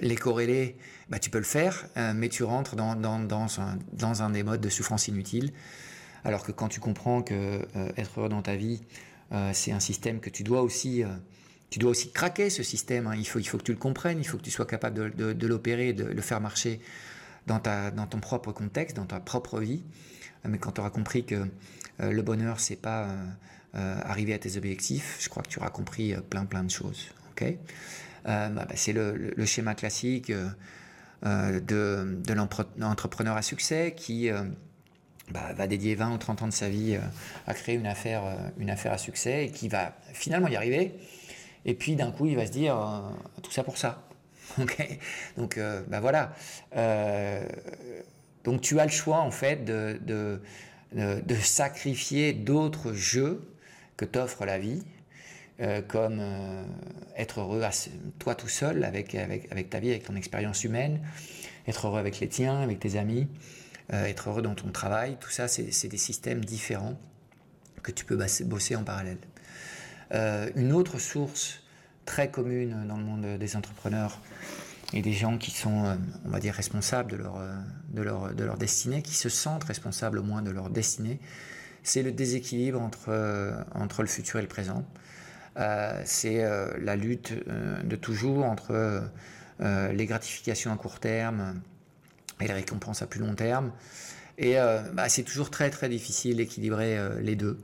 les 0.00 0.16
corréler, 0.16 0.76
bah, 1.08 1.20
tu 1.20 1.30
peux 1.30 1.38
le 1.38 1.44
faire, 1.44 1.86
mais 2.14 2.28
tu 2.28 2.42
rentres 2.42 2.74
dans, 2.74 2.96
dans, 2.96 3.20
dans, 3.20 4.22
un, 4.22 4.30
des 4.30 4.42
modes 4.42 4.60
de 4.60 4.68
souffrance 4.68 5.06
inutile. 5.06 5.52
Alors 6.24 6.42
que 6.42 6.52
quand 6.52 6.68
tu 6.68 6.80
comprends 6.80 7.22
que 7.22 7.66
être 7.96 8.18
heureux 8.18 8.28
dans 8.28 8.42
ta 8.42 8.56
vie, 8.56 8.82
c'est 9.52 9.72
un 9.72 9.80
système 9.80 10.20
que 10.20 10.30
tu 10.30 10.42
dois 10.42 10.62
aussi 10.62 11.04
tu 11.74 11.80
dois 11.80 11.90
aussi 11.90 12.12
craquer 12.12 12.50
ce 12.50 12.62
système. 12.62 13.08
Hein. 13.08 13.16
Il, 13.16 13.26
faut, 13.26 13.40
il 13.40 13.48
faut 13.48 13.58
que 13.58 13.64
tu 13.64 13.72
le 13.72 13.78
comprennes, 13.78 14.20
il 14.20 14.24
faut 14.24 14.36
que 14.38 14.44
tu 14.44 14.50
sois 14.52 14.64
capable 14.64 15.12
de, 15.16 15.46
l'opérer, 15.48 15.92
de 15.92 16.04
le 16.04 16.22
faire 16.22 16.40
marcher 16.40 16.80
dans, 17.48 17.58
ta, 17.58 17.90
dans 17.90 18.06
ton 18.06 18.20
propre 18.20 18.52
contexte, 18.52 18.94
dans 18.94 19.06
ta 19.06 19.18
propre 19.18 19.58
vie. 19.58 19.82
Mais 20.44 20.58
quand 20.58 20.70
tu 20.70 20.80
auras 20.80 20.90
compris 20.90 21.24
que 21.24 21.48
euh, 22.00 22.12
le 22.12 22.22
bonheur, 22.22 22.60
c'est 22.60 22.76
pas 22.76 23.06
euh, 23.06 23.26
euh, 23.74 24.00
arriver 24.04 24.34
à 24.34 24.38
tes 24.38 24.56
objectifs, 24.56 25.18
je 25.20 25.28
crois 25.28 25.42
que 25.42 25.48
tu 25.48 25.58
auras 25.58 25.70
compris 25.70 26.14
plein 26.30 26.44
plein 26.44 26.62
de 26.62 26.70
choses. 26.70 27.08
ok? 27.32 27.56
Bah, 28.24 28.48
bah, 28.50 28.68
c'est 28.76 28.92
le, 28.92 29.34
schéma 29.44 29.74
classique 29.74 30.32
de 31.24 32.34
l'entrepreneur 32.76 33.36
à 33.36 33.42
succès 33.42 33.94
qui 33.96 34.30
bah, 35.30 35.52
va 35.54 35.66
dédier 35.66 35.94
20 35.94 36.14
ou 36.14 36.18
30 36.18 36.42
ans 36.42 36.48
de 36.48 36.52
sa 36.52 36.68
vie 36.68 36.98
à 37.46 37.54
créer 37.54 37.76
une 37.76 37.86
affaire, 37.86 38.22
une 38.58 38.70
affaire 38.70 38.92
à 38.92 38.98
succès 38.98 39.46
et 39.46 39.50
qui 39.50 39.68
va 39.68 39.96
finalement 40.12 40.48
y 40.48 40.56
arriver 40.56 40.94
et 41.64 41.74
puis 41.74 41.96
d'un 41.96 42.10
coup, 42.10 42.26
il 42.26 42.36
va 42.36 42.46
se 42.46 42.52
dire 42.52 42.76
euh, 42.76 43.00
tout 43.42 43.50
ça 43.50 43.64
pour 43.64 43.78
ça. 43.78 44.02
ok 44.60 44.98
Donc 45.36 45.58
ben 45.58 46.00
voilà. 46.00 46.34
Euh, 46.76 47.46
donc 48.44 48.60
tu 48.60 48.78
as 48.78 48.84
le 48.84 48.90
choix 48.90 49.20
en 49.20 49.30
fait 49.30 49.64
de, 49.64 50.40
sacrifier 51.40 52.32
d'autres 52.32 52.92
jeux 52.92 53.50
que 53.96 54.04
t'offre 54.04 54.44
la 54.44 54.58
vie, 54.58 54.82
comme 55.88 56.20
être 57.16 57.40
heureux 57.40 57.62
à, 57.62 57.70
toi 58.18 58.34
tout 58.34 58.48
seul 58.48 58.84
avec 58.84 59.16
ta 59.70 59.80
vie, 59.80 59.90
avec 59.90 60.04
ton 60.04 60.14
expérience 60.14 60.62
humaine, 60.62 61.00
être 61.66 61.86
heureux 61.86 61.98
avec 61.98 62.20
les 62.20 62.28
tiens, 62.28 62.60
avec 62.60 62.80
tes 62.80 62.96
amis, 62.96 63.28
être 63.92 64.30
heureux 64.30 64.42
dans 64.42 64.54
ton 64.54 64.70
travail. 64.70 65.16
Tout 65.20 65.30
ça, 65.30 65.46
c'est 65.48 65.88
des 65.88 65.96
systèmes 65.98 66.44
différents 66.44 66.98
que 67.82 67.92
tu 67.92 68.04
peux 68.04 68.18
bosser 68.44 68.74
en 68.76 68.82
parallèle. 68.82 69.18
Euh, 70.12 70.50
une 70.56 70.72
autre 70.72 70.98
source 70.98 71.60
très 72.04 72.30
commune 72.30 72.86
dans 72.86 72.96
le 72.96 73.04
monde 73.04 73.38
des 73.38 73.56
entrepreneurs 73.56 74.20
et 74.92 75.02
des 75.02 75.12
gens 75.12 75.38
qui 75.38 75.50
sont, 75.50 75.84
euh, 75.84 75.94
on 76.24 76.30
va 76.30 76.40
dire, 76.40 76.54
responsables 76.54 77.10
de 77.10 77.16
leur, 77.16 77.38
euh, 77.38 77.54
de 77.90 78.02
leur, 78.02 78.34
de 78.34 78.44
leur 78.44 78.58
destinée, 78.58 79.02
qui 79.02 79.14
se 79.14 79.28
sentent 79.28 79.64
responsables 79.64 80.18
au 80.18 80.22
moins 80.22 80.42
de 80.42 80.50
leur 80.50 80.70
destinée, 80.70 81.20
c'est 81.82 82.02
le 82.02 82.12
déséquilibre 82.12 82.80
entre 82.80 84.02
le 84.02 84.08
futur 84.08 84.38
et 84.38 84.42
le 84.42 84.48
présent. 84.48 84.86
c'est 86.06 86.42
la 86.80 86.96
lutte 86.96 87.34
de 87.84 87.94
toujours 87.96 88.46
entre 88.46 89.02
les 89.60 90.06
gratifications 90.06 90.72
à 90.72 90.78
court 90.78 90.98
terme 90.98 91.60
et 92.40 92.46
les 92.46 92.54
récompenses 92.54 93.02
à 93.02 93.06
plus 93.06 93.20
long 93.20 93.34
terme. 93.34 93.72
Et 94.36 94.56
bah, 94.94 95.08
c'est 95.08 95.22
toujours 95.22 95.50
très 95.50 95.70
très 95.70 95.88
difficile 95.88 96.38
d'équilibrer 96.38 96.98
les 97.20 97.36
deux. 97.36 97.58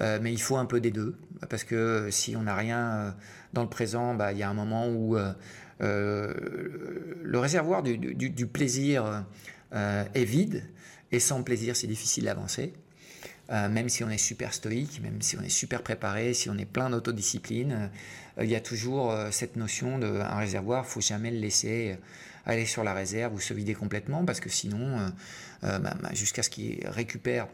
Euh, 0.00 0.18
mais 0.20 0.32
il 0.32 0.40
faut 0.40 0.56
un 0.56 0.66
peu 0.66 0.80
des 0.80 0.90
deux, 0.90 1.16
parce 1.48 1.64
que 1.64 2.08
si 2.10 2.36
on 2.36 2.42
n'a 2.42 2.54
rien 2.54 2.90
euh, 2.90 3.10
dans 3.52 3.62
le 3.62 3.68
présent, 3.68 4.14
bah, 4.14 4.32
il 4.32 4.38
y 4.38 4.42
a 4.42 4.48
un 4.48 4.54
moment 4.54 4.88
où 4.88 5.16
euh, 5.16 6.34
le 7.22 7.38
réservoir 7.38 7.82
du, 7.82 8.46
plaisir 8.46 9.24
est 9.72 10.24
vide, 10.24 10.64
et 11.12 11.20
sans 11.20 11.42
plaisir, 11.42 11.76
c'est 11.76 11.86
difficile 11.86 12.24
d'avancer. 12.24 12.72
même 13.50 13.88
si 13.88 14.04
on 14.04 14.10
est 14.10 14.18
super 14.18 14.54
stoïque, 14.54 15.00
même 15.02 15.20
si 15.22 15.36
on 15.36 15.42
est 15.42 15.48
super 15.48 15.82
préparé, 15.82 16.34
si 16.34 16.48
on 16.48 16.56
est 16.56 16.66
plein 16.66 16.90
d'autodiscipline, 16.90 17.90
il 18.40 18.48
y 18.48 18.54
a 18.54 18.60
toujours 18.60 19.14
cette 19.30 19.56
notion 19.56 19.98
d'un 19.98 20.36
réservoir, 20.36 20.84
il 20.86 20.90
faut 20.90 21.00
jamais 21.00 21.30
le 21.30 21.38
laisser 21.38 21.96
aller 22.46 22.66
sur 22.66 22.84
la 22.84 22.94
réserve 22.94 23.34
ou 23.34 23.40
se 23.40 23.54
vider 23.54 23.74
complètement, 23.74 24.24
parce 24.24 24.40
que 24.40 24.48
sinon, 24.48 25.12
bah, 25.62 25.78
bah, 25.78 26.10
jusqu'à 26.12 26.42
ce 26.42 26.50
qu'il 26.50 26.86
récupère 26.86 27.48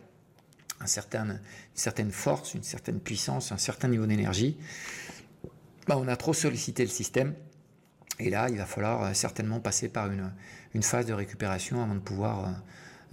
un 0.81 0.87
certain, 0.87 1.25
une 1.27 1.41
certaine 1.75 2.11
force, 2.11 2.55
une 2.55 2.63
certaine 2.63 3.01
puissance, 3.01 3.53
un 3.53 3.59
certain 3.59 3.89
niveau 3.89 4.07
d'énergie, 4.07 4.57
bah, 5.87 5.97
on 5.99 6.09
a 6.09 6.17
trop 6.17 6.35
sollicité 6.35 6.83
le 6.83 6.91
système. 6.91 7.35
Et 8.19 8.31
là, 8.31 8.49
il 8.49 8.57
va 8.57 8.67
falloir 8.67 9.03
euh, 9.03 9.13
certainement 9.13 9.61
passer 9.61 9.89
par 9.89 10.11
une, 10.11 10.33
une 10.75 10.83
phase 10.83 11.07
de 11.07 11.13
récupération 11.13 11.83
avant 11.83 11.95
de 11.95 12.01
pouvoir 12.01 12.45
euh, 12.45 12.51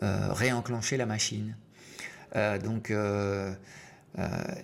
euh, 0.04 0.34
réenclencher 0.34 0.98
la 0.98 1.06
machine. 1.06 1.56
donc, 2.64 2.92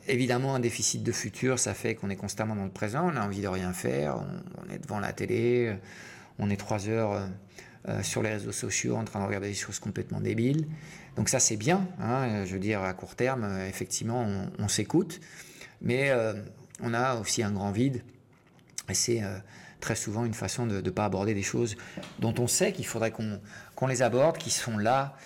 évidemment, 0.07 0.55
un 0.55 0.59
déficit 0.59 1.03
de 1.03 1.11
futur, 1.11 1.59
ça 1.59 1.75
fait 1.75 1.93
qu'on 1.93 2.09
est 2.09 2.15
constamment 2.15 2.55
dans 2.55 2.65
le 2.65 2.71
présent, 2.71 3.11
on 3.11 3.15
a 3.15 3.21
envie 3.23 3.41
de 3.41 3.47
rien 3.47 3.73
faire, 3.73 4.17
on, 4.17 4.73
est 4.73 4.79
devant 4.79 4.99
la 4.99 5.13
télé, 5.13 5.77
on 6.39 6.49
est 6.49 6.57
trois 6.57 6.87
heures 6.87 7.29
sur 8.01 8.21
les 8.21 8.29
réseaux 8.29 8.51
sociaux 8.51 8.95
en 8.95 9.03
train 9.03 9.19
de 9.19 9.25
regarder 9.25 9.47
des 9.47 9.53
choses 9.53 9.79
complètement 9.79 10.19
débiles. 10.19 10.67
Donc 11.19 11.27
ça 11.27 11.41
c'est 11.41 11.57
bien, 11.57 11.85
hein, 11.99 12.45
je 12.45 12.53
veux 12.53 12.59
dire 12.59 12.81
à 12.81 12.93
court 12.93 13.13
terme, 13.13 13.43
euh, 13.43 13.67
effectivement 13.67 14.25
on, 14.57 14.67
s'écoute, 14.69 15.19
mais 15.81 16.11
euh, 16.11 16.33
on 16.81 16.93
a 16.93 17.15
aussi 17.15 17.43
un 17.43 17.51
grand 17.51 17.71
vide, 17.71 18.03
et 18.87 18.93
c'est 18.93 19.21
euh, 19.21 19.37
très 19.81 19.95
souvent 19.95 20.23
une 20.23 20.33
façon 20.33 20.65
de 20.65 20.79
ne 20.79 20.89
pas 20.89 21.03
aborder 21.03 21.33
des 21.33 21.43
choses 21.43 21.75
dont 22.19 22.33
on 22.39 22.47
sait 22.47 22.71
qu'il 22.71 22.85
faudrait 22.85 23.11
qu'on 23.11 23.87
les 23.87 24.01
aborde, 24.01 24.37
qui 24.37 24.49
sont 24.49 24.77
là, 24.77 25.17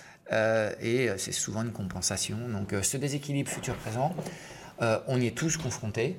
et 0.80 1.10
c'est 1.16 1.32
souvent 1.32 1.62
une 1.62 1.70
compensation. 1.70 2.38
Donc 2.48 2.74
ce 2.82 2.96
déséquilibre 2.96 3.50
futur-présent, 3.50 4.16
on 4.80 5.20
y 5.20 5.26
est 5.26 5.36
tous 5.36 5.56
confrontés. 5.56 6.16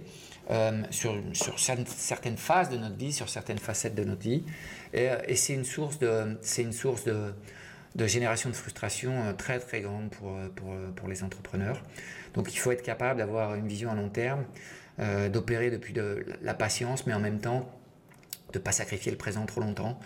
Sur, 0.91 1.15
sur, 1.33 1.59
certaines 1.59 2.37
phases 2.37 2.69
de 2.69 2.77
notre 2.77 2.95
vie, 2.95 3.11
sur 3.11 3.29
certaines 3.29 3.57
facettes 3.57 3.95
de 3.95 4.03
notre 4.03 4.21
vie. 4.21 4.43
Et, 4.93 5.09
et 5.27 5.35
c'est 5.35 5.53
une 5.53 5.65
source 5.65 5.99
de, 5.99 6.37
c'est 6.41 6.61
une 6.61 6.73
source 6.73 7.03
de, 7.03 7.33
de 7.95 8.07
génération 8.07 8.49
de 8.49 8.55
frustration 8.55 9.13
euh, 9.23 9.33
très 9.33 9.59
très 9.59 9.81
grande 9.81 10.09
pour, 10.11 10.35
euh, 10.35 10.49
pour, 10.49 10.73
euh, 10.73 10.91
pour, 10.95 11.07
les 11.07 11.23
entrepreneurs. 11.23 11.81
Donc 12.33 12.53
il 12.53 12.57
faut 12.57 12.71
être 12.71 12.83
capable 12.83 13.19
d'avoir 13.19 13.55
une 13.55 13.67
vision 13.67 13.89
à 13.91 13.95
long 13.95 14.09
terme, 14.09 14.43
d'opérer 15.31 15.71
depuis 15.71 15.93
de 15.93 16.25
la 16.41 16.53
patience, 16.53 17.05
mais 17.05 17.13
en 17.13 17.19
même 17.19 17.39
temps 17.39 17.69
de 18.53 18.59
ne 18.59 18.63
pas 18.63 18.71
sacrifier 18.71 19.11
le 19.11 19.17
présent 19.17 19.45
trop 19.45 19.61
longtemps. 19.61 19.99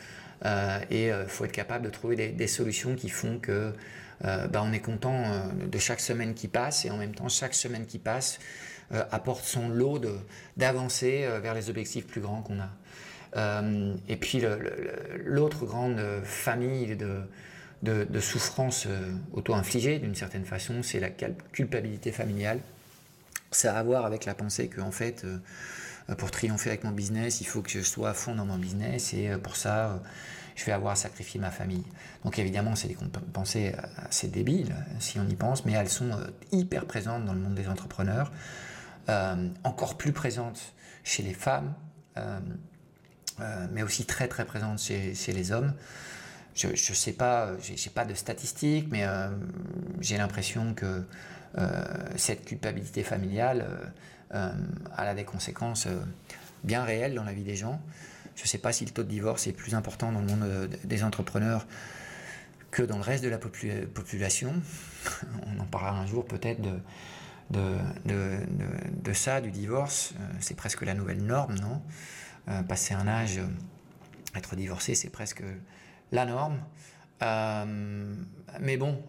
et 0.91 1.08
il 1.08 1.25
faut 1.27 1.46
être 1.46 1.51
capable 1.51 1.86
de 1.86 1.89
trouver 1.89 2.15
des, 2.15 2.29
des 2.29 2.48
solutions 2.48 2.96
qui 2.96 3.10
font 3.10 3.39
que 3.39 3.74
bah, 4.22 4.62
on 4.63 4.72
est 4.74 4.79
content 4.79 5.48
de 5.53 5.77
chaque 5.79 6.00
semaine 6.00 6.36
qui 6.36 6.48
passe 6.48 6.86
et 6.86 6.91
en 6.91 6.98
même 6.98 7.15
temps 7.15 7.29
chaque 7.29 7.55
semaine 7.55 7.88
qui 7.88 7.98
passe 7.98 8.39
apporte 8.91 9.43
son 9.46 9.69
lot 9.69 10.01
d'avancer 10.58 11.27
vers 11.41 11.53
les 11.53 11.69
objectifs 11.69 12.08
plus 12.08 12.22
grands 12.22 12.41
qu'on 12.41 12.60
a. 12.60 13.63
et 14.08 14.15
puis 14.15 14.43
l'autre 15.25 15.65
grande 15.65 16.01
famille 16.24 16.96
de, 16.96 17.22
de, 17.84 18.05
de 18.10 18.19
souffrance 18.19 18.86
euh, 18.88 19.12
auto-infligée 19.34 20.00
d'une 20.00 20.15
certaine 20.15 20.46
façon, 20.46 20.84
c'est 20.84 21.00
la 21.00 21.10
culpabilité 21.10 22.12
familiale. 22.12 22.60
Ça 23.51 23.75
a 23.75 23.79
à 23.79 23.84
voir 23.84 24.05
avec 24.05 24.25
la 24.25 24.34
pensée 24.34 24.67
que 24.67 24.81
en 24.81 24.91
fait, 24.91 25.24
euh, 25.24 26.15
pour 26.15 26.31
triompher 26.31 26.69
avec 26.69 26.84
mon 26.84 26.91
business, 26.91 27.41
il 27.41 27.48
faut 27.48 27.62
que 27.62 27.69
je 27.69 27.81
sois 27.81 28.10
à 28.10 28.13
fond 28.13 28.36
dans 28.36 28.46
mon 28.46 28.58
business 28.58 29.13
et 29.13 29.29
euh, 29.29 29.38
pour 29.38 29.55
ça, 29.55 30.01
je 30.55 30.65
vais 30.65 30.72
avoir 30.72 30.93
à 30.93 30.96
sacrifier 30.96 31.39
ma 31.39 31.51
famille. 31.51 31.86
Donc 32.25 32.38
évidemment, 32.38 32.75
c'est 32.75 32.89
des 32.89 32.98
pensées 33.31 33.74
assez 33.98 34.27
débiles 34.27 34.75
si 35.00 35.17
on 35.19 35.27
y 35.27 35.36
pense, 35.36 35.65
mais 35.65 35.72
elles 35.72 35.89
sont 35.89 36.12
hyper 36.51 36.86
présentes 36.86 37.24
dans 37.24 37.34
le 37.34 37.39
monde 37.39 37.55
des 37.55 37.69
entrepreneurs, 37.69 38.29
encore 39.63 39.97
plus 39.97 40.13
présentes 40.13 40.73
chez 41.03 41.23
les 41.23 41.33
femmes, 41.33 41.73
mais 43.71 43.83
aussi 43.83 44.05
très 44.05 44.27
très 44.27 44.45
présentes 44.45 44.79
chez, 44.79 45.33
les 45.33 45.51
hommes 45.51 45.73
je 46.55 46.67
ne 46.67 46.95
sais 46.95 47.13
pas, 47.13 47.51
j'ai 47.61 47.89
pas 47.89 48.05
de 48.05 48.13
statistiques, 48.13 48.87
mais 48.91 49.03
euh, 49.05 49.29
j'ai 50.01 50.17
l'impression 50.17 50.73
que 50.73 51.03
euh, 51.57 51.83
cette 52.15 52.45
culpabilité 52.45 53.03
familiale 53.03 53.65
euh, 54.33 54.51
a 54.95 55.13
des 55.13 55.23
conséquences 55.23 55.87
bien 56.63 56.83
réelles 56.83 57.15
dans 57.15 57.23
la 57.23 57.33
vie 57.33 57.43
des 57.43 57.55
gens. 57.55 57.81
Je 58.35 58.43
ne 58.43 58.47
sais 58.47 58.57
pas 58.57 58.73
si 58.73 58.85
le 58.85 58.91
taux 58.91 59.03
de 59.03 59.09
divorce 59.09 59.47
est 59.47 59.53
plus 59.53 59.75
important 59.75 60.11
dans 60.11 60.21
le 60.21 60.27
monde 60.27 60.69
des 60.83 61.03
entrepreneurs 61.03 61.65
que 62.71 62.83
dans 62.83 62.97
le 62.97 63.03
reste 63.03 63.23
de 63.23 63.29
la 63.29 63.37
population. 63.37 64.53
On 65.47 65.59
en 65.59 65.65
parlera 65.65 65.97
un 65.97 66.05
jour 66.05 66.25
peut-être 66.25 66.61
de, 66.61 66.77
de, 67.51 69.13
ça, 69.13 69.41
du 69.41 69.51
divorce. 69.51 70.13
c'est 70.39 70.56
presque 70.56 70.82
la 70.84 70.94
nouvelle 70.94 71.24
norme, 71.24 71.56
non? 71.60 71.82
Passer 72.63 72.94
un 72.94 73.08
âge, 73.08 73.39
être 74.36 74.56
divorcé, 74.56 74.96
c'est 74.96 75.10
presque 75.10 75.44
la 76.12 76.25
norme. 76.25 76.60
mais 78.60 78.77
bon, 78.77 79.03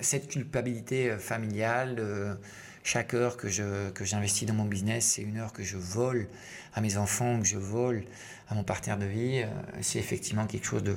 cette 0.00 0.28
culpabilité 0.28 1.16
familiale, 1.18 2.38
chaque 2.84 3.14
heure 3.14 3.36
que, 3.36 3.48
je, 3.48 3.90
que 3.90 4.04
j'investis 4.04 4.46
dans 4.46 4.54
mon 4.54 4.64
business, 4.64 5.04
c'est 5.04 5.22
une 5.22 5.38
heure 5.38 5.52
que 5.52 5.62
je 5.62 5.76
vole 5.76 6.28
à 6.74 6.80
mes 6.80 6.96
enfants, 6.96 7.40
que 7.40 7.46
je 7.46 7.58
vole 7.58 8.04
à 8.48 8.54
mon 8.54 8.64
partenaire 8.64 8.98
de 8.98 9.06
vie. 9.06 9.42
Euh, 9.42 9.46
c'est 9.80 9.98
effectivement 9.98 10.46
quelque 10.46 10.66
chose 10.66 10.82
de, 10.82 10.96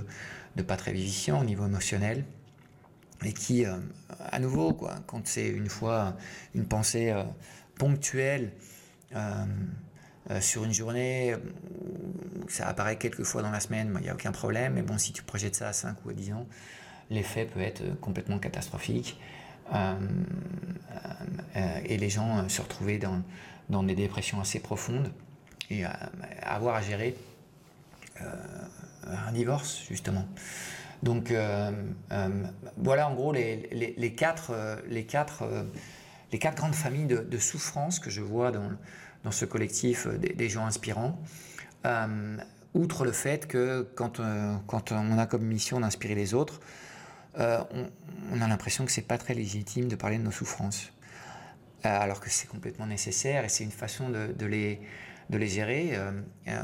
de 0.55 0.63
pas 0.63 0.77
très 0.77 0.93
vivifiant 0.93 1.39
au 1.39 1.43
niveau 1.43 1.65
émotionnel. 1.65 2.25
Et 3.23 3.33
qui, 3.33 3.65
euh, 3.65 3.75
à 4.19 4.39
nouveau, 4.39 4.73
quoi, 4.73 4.95
quand 5.07 5.25
c'est 5.25 5.47
une 5.47 5.69
fois 5.69 6.15
une 6.53 6.65
pensée 6.65 7.11
euh, 7.11 7.23
ponctuelle 7.77 8.51
sur 10.41 10.65
une 10.65 10.73
journée, 10.73 11.35
ça 12.49 12.67
apparaît 12.67 12.97
quelques 12.97 13.23
fois 13.23 13.41
dans 13.41 13.51
la 13.51 13.59
semaine, 13.61 13.95
il 13.99 14.03
n'y 14.03 14.09
a 14.09 14.13
aucun 14.13 14.31
problème. 14.31 14.73
Mais 14.73 14.81
bon, 14.81 14.97
si 14.97 15.13
tu 15.13 15.23
projettes 15.23 15.55
ça 15.55 15.69
à 15.69 15.73
5 15.73 15.97
ou 16.05 16.09
à 16.09 16.13
10 16.13 16.33
ans, 16.33 16.47
l'effet 17.09 17.45
peut 17.45 17.61
être 17.61 17.99
complètement 18.01 18.39
catastrophique. 18.39 19.17
Euh, 19.73 19.95
euh, 21.55 21.79
et 21.85 21.97
les 21.97 22.09
gens 22.09 22.37
euh, 22.37 22.47
se 22.49 22.61
retrouvaient 22.61 22.99
dans, 22.99 23.21
dans 23.69 23.83
des 23.83 23.95
dépressions 23.95 24.39
assez 24.39 24.59
profondes 24.59 25.11
et 25.71 25.83
avoir 26.43 26.75
à 26.75 26.81
gérer 26.81 27.15
un 29.07 29.31
divorce, 29.31 29.83
justement. 29.89 30.27
Donc 31.03 31.33
voilà 32.77 33.09
en 33.09 33.13
gros 33.13 33.31
les, 33.33 34.15
quatre, 34.17 34.53
les, 34.87 35.05
quatre, 35.05 35.43
les 36.31 36.39
quatre 36.39 36.57
grandes 36.57 36.75
familles 36.75 37.05
de, 37.05 37.17
de, 37.17 37.37
souffrance 37.37 37.99
que 37.99 38.09
je 38.09 38.21
vois 38.21 38.51
dans, 38.51 38.69
dans 39.23 39.31
ce 39.31 39.45
collectif 39.45 40.07
des, 40.07 40.49
gens 40.49 40.65
inspirants. 40.65 41.19
outre 42.73 43.05
le 43.05 43.11
fait 43.11 43.47
que 43.47 43.87
quand, 43.95 44.21
quand 44.67 44.91
on 44.91 45.17
a 45.17 45.25
comme 45.25 45.43
mission 45.43 45.79
d'inspirer 45.79 46.15
les 46.15 46.33
autres, 46.33 46.59
euh, 47.39 47.59
on, 48.31 48.41
a 48.41 48.47
l'impression 48.47 48.85
que 48.85 48.91
c'est 48.91 49.01
pas 49.01 49.17
très 49.17 49.33
légitime 49.33 49.87
de 49.87 49.95
parler 49.95 50.17
de 50.17 50.23
nos 50.23 50.31
souffrances, 50.31 50.93
euh, 51.85 51.89
alors 51.89 52.21
que 52.21 52.29
c'est 52.29 52.47
complètement 52.47 52.87
nécessaire 52.87 53.43
et 53.43 53.49
c'est 53.49 53.63
une 53.63 53.71
façon 53.71 54.09
de, 54.09 54.45
les, 54.45 54.79
de 55.29 55.37
les 55.37 55.47
gérer. 55.47 55.91
Euh, 55.95 56.11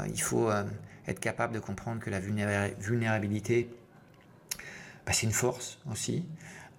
il 0.08 0.20
faut 0.20 0.50
être 1.06 1.20
capable 1.20 1.54
de 1.54 1.58
comprendre 1.58 2.00
que 2.00 2.10
la 2.10 2.20
vulnérabilité, 2.20 3.68
bah, 5.06 5.12
c'est 5.12 5.26
une 5.26 5.32
force 5.32 5.78
aussi, 5.90 6.24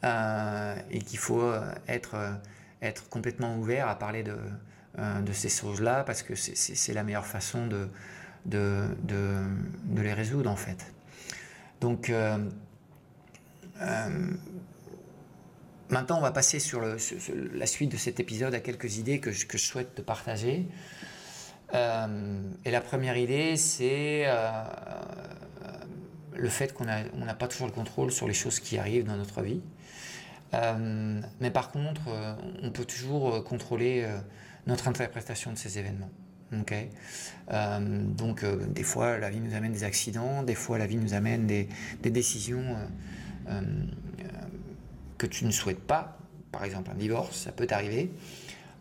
et 0.03 0.99
qu'il 0.99 1.19
faut 1.19 1.53
être, 1.87 2.15
être 2.81 3.09
complètement 3.09 3.57
ouvert 3.57 3.87
à 3.87 3.97
parler 3.97 4.23
de, 4.23 4.37
ces 5.31 5.49
choses-là, 5.49 6.03
parce 6.03 6.23
que 6.23 6.35
c'est 6.35 6.93
la 6.93 7.03
meilleure 7.03 7.25
façon 7.25 7.67
de, 7.67 7.89
les 9.95 10.13
résoudre 10.13 10.49
en 10.49 10.55
fait. 10.55 10.93
Donc, 11.79 12.09
euh, 13.81 14.27
maintenant, 15.89 16.17
on 16.17 16.21
va 16.21 16.31
passer 16.31 16.59
sur, 16.59 16.81
la 16.81 17.65
suite 17.65 17.91
de 17.91 17.97
cet 17.97 18.19
épisode 18.19 18.53
à 18.53 18.59
quelques 18.59 18.97
idées 18.97 19.19
que 19.19 19.31
je, 19.31 19.57
souhaite 19.57 19.95
te 19.95 20.01
partager. 20.01 20.65
Euh, 21.73 22.41
et 22.65 22.71
la 22.71 22.81
première 22.81 23.17
idée, 23.17 23.57
c'est 23.57 24.23
euh, 24.27 24.63
le 26.35 26.49
fait 26.49 26.73
qu'on 26.73 26.85
n'a 26.85 27.33
pas 27.33 27.47
toujours 27.47 27.67
le 27.67 27.73
contrôle 27.73 28.11
sur 28.11 28.27
les 28.27 28.33
choses 28.33 28.59
qui 28.59 28.77
arrivent 28.77 29.05
dans 29.05 29.17
notre 29.17 29.41
vie. 29.41 29.61
mais 31.39 31.51
par 31.51 31.71
contre, 31.71 32.01
on 32.61 32.69
peut 32.69 32.85
toujours 32.85 33.43
contrôler 33.43 34.07
notre 34.67 34.87
interprétation 34.87 35.51
de 35.51 35.57
ces 35.57 35.79
événements. 35.79 36.11
donc, 37.51 38.45
des 38.45 38.83
fois, 38.83 39.17
la 39.17 39.29
vie 39.29 39.39
nous 39.39 39.55
amène 39.55 39.71
des 39.73 39.83
accidents, 39.83 40.43
des 40.43 40.55
fois, 40.55 40.77
la 40.77 40.87
vie 40.87 40.97
nous 40.97 41.13
amène 41.13 41.47
des, 41.47 41.67
des 42.01 42.11
décisions 42.11 42.77
euh, 43.49 43.61
que 45.17 45.25
tu 45.27 45.45
ne 45.45 45.51
souhaites 45.51 45.79
pas, 45.79 46.17
par 46.51 46.65
exemple 46.65 46.91
un 46.91 46.95
divorce, 46.95 47.43
ça 47.43 47.51
peut 47.51 47.65
t'arriver. 47.65 48.11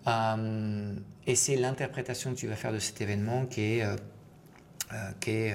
Euh, 0.08 0.94
et 1.26 1.36
c'est 1.36 1.56
l'interprétation 1.56 2.32
que 2.34 2.38
tu 2.38 2.48
vas 2.48 2.56
faire 2.56 2.72
de 2.72 2.80
cet 2.80 3.00
événement 3.00 3.46
euh, 3.58 3.96
qui 5.20 5.30
est 5.30 5.54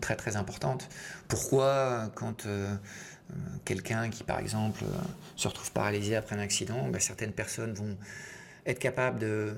très 0.00 0.16
très 0.16 0.36
importante. 0.36 0.88
Pourquoi 1.28 2.10
quand 2.14 2.46
quelqu'un 3.64 4.10
qui 4.10 4.24
par 4.24 4.38
exemple 4.38 4.84
se 5.36 5.48
retrouve 5.48 5.72
paralysé 5.72 6.16
après 6.16 6.36
un 6.36 6.40
accident, 6.40 6.88
ben, 6.88 7.00
certaines 7.00 7.32
personnes 7.32 7.72
vont 7.72 7.96
être 8.66 8.78
capables 8.78 9.18
de, 9.18 9.54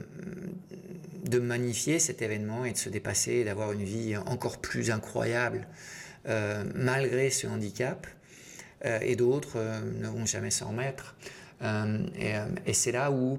de 1.24 1.38
magnifier 1.38 1.98
cet 1.98 2.22
événement 2.22 2.64
et 2.64 2.72
de 2.72 2.78
se 2.78 2.88
dépasser, 2.88 3.44
d'avoir 3.44 3.72
une 3.72 3.84
vie 3.84 4.16
encore 4.16 4.58
plus 4.58 4.90
incroyable 4.90 5.66
malgré 6.74 7.30
ce 7.30 7.46
handicap. 7.46 8.06
Euh, 8.84 8.98
et 9.00 9.16
d'autres 9.16 9.56
euh, 9.56 9.80
ne 10.00 10.08
vont 10.08 10.26
jamais 10.26 10.50
s'en 10.50 10.68
remettre. 10.68 11.14
Euh, 11.62 12.06
et, 12.66 12.74
c'est 12.74 12.92
là 12.92 13.10
où 13.10 13.38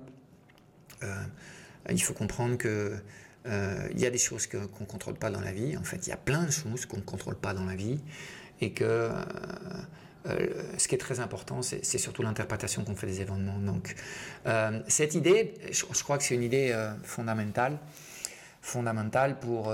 il 1.92 2.02
faut 2.02 2.14
comprendre 2.14 2.58
que 2.58 2.96
il 3.46 4.00
y 4.00 4.06
a 4.06 4.10
des 4.10 4.18
choses 4.18 4.48
qu'on 4.48 4.60
ne 4.60 4.86
contrôle 4.88 5.16
pas 5.16 5.30
dans 5.30 5.42
la 5.42 5.52
vie. 5.52 5.78
En 5.78 5.84
fait, 5.84 6.08
il 6.08 6.10
y 6.10 6.14
a 6.14 6.18
plein 6.18 6.44
de 6.44 6.52
choses 6.52 6.86
qu'on 6.86 6.98
ne 6.98 7.02
contrôle 7.02 7.36
pas 7.36 7.54
dans 7.54 7.66
la 7.66 7.76
vie. 7.76 8.00
Et 8.62 8.72
que 8.72 9.12
ce 10.78 10.88
qui 10.88 10.96
est 10.96 11.00
très 11.00 11.20
important, 11.20 11.62
c'est 11.62 11.98
surtout 11.98 12.24
l'interprétation 12.24 12.84
qu'on 12.84 12.96
fait 12.96 13.08
des 13.08 13.22
événements. 13.22 13.60
Donc, 13.60 13.96
cette 14.88 15.16
idée, 15.16 15.54
je, 15.72 16.04
crois 16.04 16.18
que 16.18 16.24
c'est 16.24 16.36
une 16.36 16.44
idée 16.44 16.76
fondamentale, 17.04 17.78
fondamentale 18.62 19.40
pour 19.40 19.72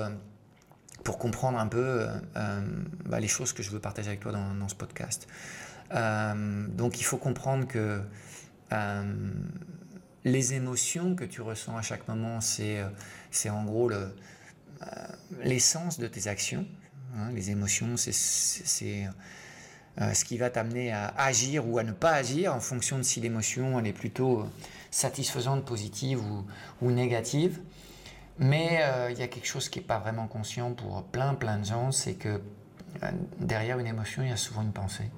pour 1.03 1.17
comprendre 1.17 1.57
un 1.57 1.67
peu 1.67 1.79
euh, 1.79 2.07
euh, 2.35 2.61
bah, 3.05 3.19
les 3.19 3.27
choses 3.27 3.53
que 3.53 3.63
je 3.63 3.71
veux 3.71 3.79
partager 3.79 4.09
avec 4.09 4.19
toi 4.19 4.31
dans, 4.31 4.67
ce 4.67 4.75
podcast. 4.75 5.27
Euh, 5.93 6.67
donc 6.67 6.99
il 6.99 7.03
faut 7.03 7.17
comprendre 7.17 7.67
que 7.67 8.01
les 10.23 10.53
émotions 10.53 11.15
que 11.15 11.25
tu 11.25 11.41
ressens 11.41 11.75
à 11.75 11.81
chaque 11.81 12.07
moment, 12.07 12.39
c'est 12.39 12.79
en 13.49 13.63
gros 13.63 13.89
l'essence 15.43 15.99
de 15.99 16.07
tes 16.07 16.27
actions. 16.27 16.65
Hein. 17.15 17.31
les 17.33 17.51
émotions, 17.51 17.97
c'est 17.97 18.13
ce 18.13 19.05
qui 20.25 20.37
va 20.37 20.49
t'amener 20.49 20.91
à 20.91 21.13
agir 21.17 21.67
ou 21.67 21.77
à 21.77 21.83
ne 21.83 21.91
pas 21.91 22.11
agir 22.11 22.55
en 22.55 22.59
fonction 22.59 22.97
de 22.97 23.03
si 23.03 23.19
l'émotion 23.19 23.83
est 23.83 23.93
plutôt 23.93 24.47
satisfaisante, 24.91 25.65
positive 25.65 26.21
ou, 26.81 26.91
négative. 26.91 27.59
Mais 28.37 28.79
euh, 28.81 29.11
il 29.11 29.19
y 29.19 29.23
a 29.23 29.27
quelque 29.27 29.47
chose 29.47 29.69
qui 29.69 29.79
n'est 29.79 29.85
pas 29.85 29.99
vraiment 29.99 30.27
conscient 30.27 30.73
pour 30.73 31.03
plein 31.03 31.33
plein 31.33 31.57
de 31.57 31.65
gens, 31.65 31.91
c'est 31.91 32.13
que 32.13 32.41
euh, 33.03 33.11
derrière 33.39 33.79
une 33.79 33.87
émotion, 33.87 34.23
il 34.23 34.29
y 34.29 34.31
a 34.31 34.37
souvent 34.37 34.61
une 34.61 34.73
pensée. 34.73 35.09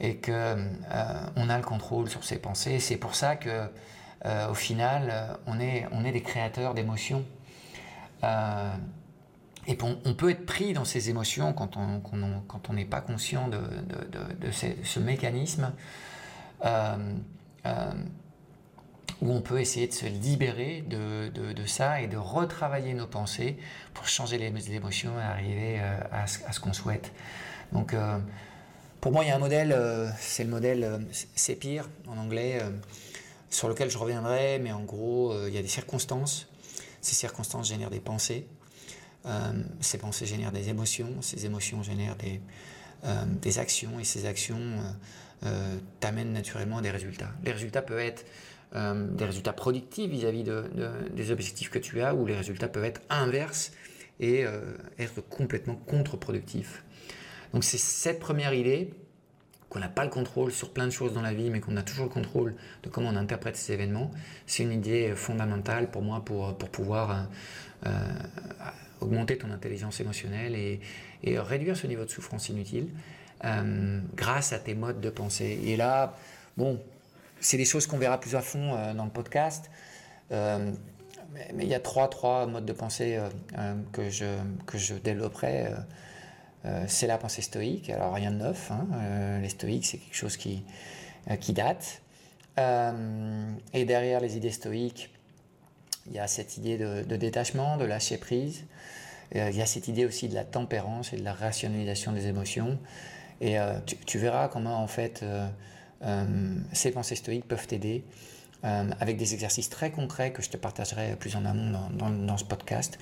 Et 0.00 0.16
qu'on 0.16 0.32
euh, 0.32 1.26
on 1.36 1.48
a 1.48 1.56
le 1.56 1.64
contrôle 1.64 2.08
sur 2.08 2.24
ces 2.24 2.38
pensées. 2.38 2.80
C'est 2.80 2.96
pour 2.96 3.14
ça 3.14 3.36
que 3.36 3.68
au 4.24 4.54
final, 4.54 5.38
on 5.46 5.58
est, 5.58 5.86
on 5.90 6.04
est 6.04 6.12
des 6.12 6.22
créateurs 6.22 6.74
d'émotions. 6.74 7.24
et 8.22 9.78
on, 9.82 10.14
peut 10.14 10.30
être 10.30 10.46
pris 10.46 10.72
dans 10.72 10.84
ces 10.84 11.10
émotions 11.10 11.52
quand 11.52 11.76
on 11.76 12.72
n'est 12.72 12.84
pas 12.84 13.00
conscient 13.00 13.48
de, 13.48 14.50
ce, 14.52 15.00
mécanisme 15.00 15.72
où 19.22 19.32
on 19.32 19.40
peut 19.40 19.60
essayer 19.60 19.86
de 19.86 19.92
se 19.92 20.06
libérer 20.06 20.84
de, 20.88 21.66
ça 21.66 22.02
et 22.02 22.08
de 22.08 22.16
retravailler 22.16 22.92
nos 22.92 23.06
pensées 23.06 23.56
pour 23.94 24.08
changer 24.08 24.36
les, 24.36 24.74
émotions 24.74 25.12
et 25.18 25.22
arriver 25.22 25.78
euh, 25.80 25.98
à, 26.10 26.26
ce, 26.26 26.60
qu'on 26.60 26.72
souhaite. 26.72 27.12
Donc, 27.70 27.94
euh, 27.94 28.18
pour 29.00 29.12
moi, 29.12 29.24
il 29.24 29.28
y 29.28 29.30
a 29.30 29.36
un 29.36 29.38
modèle, 29.38 29.72
euh, 29.72 30.08
c'est 30.18 30.44
le 30.44 30.50
modèle 30.50 31.06
C'est 31.12 31.54
pire 31.54 31.88
en 32.08 32.18
anglais, 32.18 32.60
sur 33.52 33.68
lequel 33.68 33.90
je 33.90 33.98
reviendrai, 33.98 34.58
mais 34.58 34.72
en 34.72 34.82
gros, 34.82 35.46
il 35.46 35.54
y 35.54 35.58
a 35.58 35.62
des 35.62 35.68
circonstances. 35.68 36.48
Ces 37.00 37.14
circonstances 37.14 37.68
génèrent 37.68 37.90
des 37.90 38.00
pensées. 38.00 38.46
ces 39.80 39.98
pensées 39.98 40.26
génèrent 40.26 40.52
des 40.52 40.68
émotions. 40.68 41.20
Ces 41.20 41.46
émotions 41.46 41.82
génèrent 41.82 42.16
des, 42.16 42.40
des 43.42 43.58
actions 43.58 44.00
et 44.00 44.04
ces 44.04 44.26
actions 44.26 44.82
t'amènent 46.00 46.32
naturellement 46.32 46.78
à 46.78 46.82
des 46.82 46.90
résultats. 46.90 47.30
Les 47.44 47.52
résultats 47.52 47.82
peuvent 47.82 47.98
être 47.98 48.24
euh, 48.74 49.06
des 49.06 49.26
résultats 49.26 49.52
productifs 49.52 50.10
vis-à-vis 50.10 50.44
de, 50.44 50.64
des 51.14 51.30
objectifs 51.30 51.68
que 51.68 51.78
tu 51.78 52.00
as, 52.00 52.14
ou 52.14 52.24
les 52.24 52.34
résultats 52.34 52.68
peuvent 52.68 52.86
être 52.86 53.02
inverses 53.10 53.72
et 54.18 54.46
euh, 54.46 54.62
être 54.98 55.20
complètement 55.20 55.74
contre-productifs. 55.74 56.82
Donc 57.52 57.64
c'est 57.64 57.76
cette 57.76 58.18
première 58.18 58.54
idée 58.54 58.94
qu'on 59.72 59.78
n'a 59.78 59.88
pas 59.88 60.04
le 60.04 60.10
contrôle 60.10 60.52
sur 60.52 60.70
plein 60.70 60.84
de 60.84 60.90
choses 60.90 61.14
dans 61.14 61.22
la 61.22 61.32
vie, 61.32 61.48
mais 61.48 61.60
qu'on 61.60 61.78
a 61.78 61.82
toujours 61.82 62.04
le 62.04 62.10
contrôle 62.10 62.54
de 62.82 62.90
comment 62.90 63.08
on 63.08 63.16
interprète 63.16 63.56
ces 63.56 63.72
événements. 63.72 64.10
C'est 64.46 64.64
une 64.64 64.72
idée 64.72 65.14
fondamentale 65.16 65.90
pour 65.90 66.02
moi 66.02 66.22
pour, 66.22 66.54
pour 66.58 66.68
pouvoir 66.68 67.26
euh, 67.86 67.90
augmenter 69.00 69.38
ton 69.38 69.50
intelligence 69.50 69.98
émotionnelle 69.98 70.54
et, 70.54 70.80
et, 71.24 71.38
réduire 71.38 71.74
ce 71.74 71.86
niveau 71.86 72.04
de 72.04 72.10
souffrance 72.10 72.50
inutile. 72.50 72.88
grâce 74.14 74.52
à 74.52 74.58
tes 74.58 74.74
modes 74.74 75.00
de 75.00 75.08
pensée. 75.08 75.58
Et 75.64 75.78
là, 75.78 76.18
bon, 76.58 76.78
c'est 77.40 77.56
des 77.56 77.64
choses 77.64 77.86
qu'on 77.86 77.98
verra 77.98 78.20
plus 78.20 78.36
à 78.36 78.42
fond 78.42 78.92
dans 78.94 79.04
le 79.04 79.10
podcast. 79.10 79.70
mais 80.30 80.74
il 81.58 81.68
y 81.68 81.74
a 81.74 81.80
trois, 81.80 82.08
trois 82.08 82.46
modes 82.46 82.66
de 82.66 82.74
pensée 82.74 83.18
que, 83.92 84.10
je, 84.10 84.26
que 84.66 84.76
je 84.76 84.92
développerai. 84.94 85.68
C'est 86.86 87.06
la 87.06 87.18
pensée 87.18 87.42
stoïque, 87.42 87.90
alors 87.90 88.14
rien 88.14 88.30
de 88.30 88.36
neuf. 88.36 88.70
Hein. 88.70 88.86
les 89.40 89.48
stoïques, 89.48 89.86
c'est 89.86 89.98
quelque 89.98 90.16
chose 90.16 90.36
qui, 90.36 90.62
qui 91.40 91.52
date. 91.52 92.02
et 92.56 93.84
derrière 93.84 94.20
les 94.20 94.36
idées 94.36 94.52
stoïques, 94.52 95.10
il 96.06 96.12
y 96.12 96.18
a 96.18 96.26
cette 96.26 96.56
idée 96.56 96.78
de, 96.78 97.16
détachement, 97.16 97.76
de 97.76 97.84
lâcher 97.84 98.18
prise. 98.18 98.64
Euh, 99.36 99.50
il 99.50 99.56
y 99.56 99.62
a 99.62 99.66
cette 99.66 99.88
idée 99.88 100.04
aussi 100.04 100.28
de 100.28 100.34
la 100.34 100.44
tempérance 100.44 101.12
et 101.12 101.16
de 101.16 101.24
la 101.24 101.32
rationalisation 101.32 102.12
des 102.12 102.26
émotions. 102.26 102.78
Et 103.40 103.58
euh, 103.58 103.78
tu, 104.06 104.18
verras 104.18 104.48
comment, 104.48 104.82
en 104.82 104.86
fait, 104.86 105.22
euh, 105.22 105.48
ces 106.72 106.90
pensées 106.90 107.16
stoïques 107.16 107.46
peuvent 107.46 107.66
t'aider 107.66 108.04
avec 109.00 109.16
des 109.16 109.34
exercices 109.34 109.68
très 109.68 109.90
concrets 109.90 110.30
que 110.30 110.40
je 110.40 110.48
te 110.48 110.56
partagerai 110.56 111.16
plus 111.16 111.34
en 111.34 111.44
amont 111.44 111.90
dans, 111.90 112.36
ce 112.36 112.44
podcast. 112.44 112.96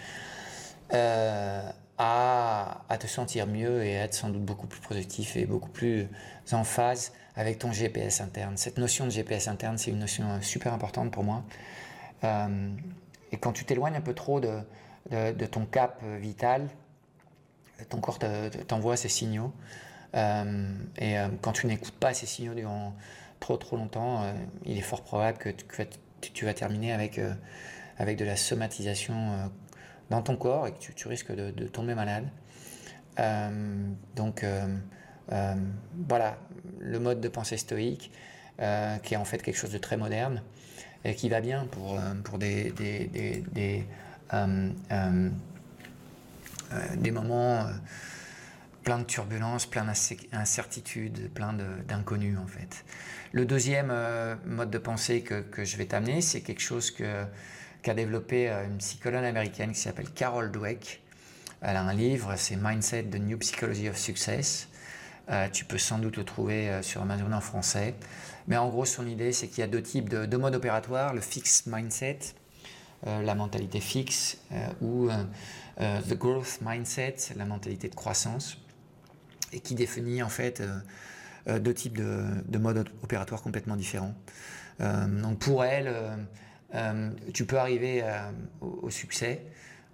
À, 2.91 2.99
te 2.99 3.07
sentir 3.07 3.47
mieux 3.47 3.83
et 3.85 3.99
à 3.99 4.05
être 4.05 4.15
sans 4.15 4.29
doute 4.29 4.45
beaucoup 4.45 4.67
plus 4.67 4.81
productif 4.81 5.37
et 5.37 5.47
beaucoup 5.47 5.71
plus 5.71 6.09
en 6.53 6.65
phase 6.65 7.13
avec 7.37 7.59
ton 7.59 7.73
GPS 7.73 8.21
interne. 8.21 8.57
Cette 8.57 8.79
notion 8.79 9.07
de 9.07 9.11
GPS 9.11 9.49
interne, 9.49 9.79
c'est 9.79 9.91
une 9.91 10.01
notion 10.01 10.43
super 10.43 10.75
importante 10.75 11.11
pour 11.11 11.25
moi. 11.25 11.45
Euh, 12.25 12.71
et 13.33 13.37
quand 13.37 13.53
tu 13.53 13.65
t'éloignes 13.65 13.97
un 13.97 14.01
peu 14.01 14.15
trop 14.15 14.41
de, 14.41 14.59
de, 15.11 15.47
ton 15.47 15.65
cap 15.65 16.03
vital, 16.21 16.69
ton 17.89 18.01
corps 18.01 18.19
t'envoie 18.67 18.97
ces 18.97 19.09
signaux. 19.09 19.53
Euh, 20.15 20.75
et 20.99 21.19
euh, 21.19 21.29
quand 21.41 21.53
tu 21.53 21.67
n'écoutes 21.67 21.95
pas 21.95 22.13
ces 22.13 22.27
signaux 22.27 22.55
durant 22.55 22.95
trop 23.39 23.57
trop 23.57 23.77
longtemps, 23.77 24.35
il 24.67 24.77
est 24.77 24.83
fort 24.83 25.03
probable 25.03 25.39
que 25.39 25.49
tu, 26.21 26.45
vas 26.45 26.53
terminer 26.53 26.93
avec, 26.93 27.19
avec 27.97 28.19
de 28.19 28.25
la 28.27 28.37
somatisation 28.37 29.51
dans 30.11 30.21
ton 30.21 30.37
corps 30.37 30.67
et 30.67 30.73
que 30.73 30.93
tu, 30.93 31.09
risques 31.09 31.33
de, 31.33 31.67
tomber 31.67 31.95
malade. 31.95 32.29
Donc 34.17 34.45
voilà, 36.09 36.39
le 36.79 36.99
mode 36.99 37.21
de 37.21 37.29
pensée 37.29 37.57
stoïque, 37.57 38.11
qui 38.59 39.15
est 39.15 39.17
en 39.17 39.25
fait 39.25 39.43
quelque 39.43 39.57
chose 39.57 39.73
de 39.73 39.79
très 39.79 39.97
moderne, 39.97 40.43
et 41.05 41.15
qui 41.15 41.29
va 41.29 41.41
bien 41.41 41.67
pour, 41.67 41.99
euh, 41.99 42.15
pour 42.25 42.39
des, 42.39 42.71
des, 42.73 43.07
des, 43.07 43.45
des, 43.53 43.85
euh, 44.35 44.71
euh, 44.93 45.31
moments 47.13 47.67
plein 48.85 48.99
de 48.99 49.05
turbulences, 49.05 49.67
plein 49.67 49.85
d'incertitudes, 49.85 51.31
plein 51.33 51.53
d'inconnus 51.87 52.39
en 52.39 52.47
fait. 52.47 52.85
Le 53.33 53.45
deuxième 53.45 53.93
mode 54.47 54.71
de 54.71 54.79
pensée 54.79 55.23
que, 55.23 55.65
je 55.65 55.77
vais 55.77 55.87
t'amener, 55.87 56.21
c'est 56.21 56.41
quelque 56.41 56.63
chose 56.63 56.91
qu'a 56.91 57.95
développé 57.95 58.49
une 58.49 58.79
psychologue 58.79 59.25
américaine 59.25 59.73
qui 59.73 59.81
s'appelle 59.81 60.11
Carol 60.11 60.51
Dweck. 60.51 61.03
Elle 61.63 61.77
a 61.77 61.83
un 61.83 61.93
livre, 61.93 62.35
c'est 62.37 62.57
Mindset, 62.57 63.05
The 63.05 63.17
New 63.17 63.39
Psychology 63.39 63.89
of 63.89 63.97
Success. 63.97 64.69
tu 65.53 65.65
peux 65.65 65.79
sans 65.79 65.99
doute 65.99 66.17
le 66.17 66.25
trouver 66.25 66.81
sur 66.83 67.03
Amazon 67.03 67.33
en 67.33 67.41
français. 67.41 67.95
Mais 68.51 68.57
en 68.57 68.69
gros, 68.69 68.85
son 68.85 69.07
idée, 69.07 69.33
c'est 69.33 69.47
qu'il 69.47 69.61
y 69.61 69.63
a 69.63 69.69
deux 69.69 69.83
types 69.83 70.09
de, 70.09 70.37
modes 70.37 70.57
opératoires, 70.57 71.15
le 71.15 71.21
fixed 71.21 71.73
mindset, 71.73 72.19
euh, 73.07 73.23
la 73.23 73.37
mentalité 73.37 73.81
fixe, 73.81 74.39
euh, 74.51 74.67
ou 74.81 75.09
euh, 75.09 76.01
the 76.03 76.15
growth 76.15 76.59
mindset, 76.61 77.17
la 77.37 77.45
mentalité 77.45 77.89
de 77.89 77.95
croissance, 77.95 78.59
et 79.53 79.61
qui 79.61 79.77
définit 79.77 80.23
en 80.23 80.29
fait 80.29 80.63
deux 81.47 81.75
types 81.75 81.97
de, 81.97 82.59
modes 82.59 82.89
opératoires 83.03 83.43
complètement 83.43 83.77
différents. 83.77 84.15
donc 84.79 85.39
pour 85.39 85.65
elle, 85.65 85.93
tu 87.33 87.47
peux 87.47 87.59
arriver 87.59 88.05
au, 88.61 88.91
succès. 88.91 89.43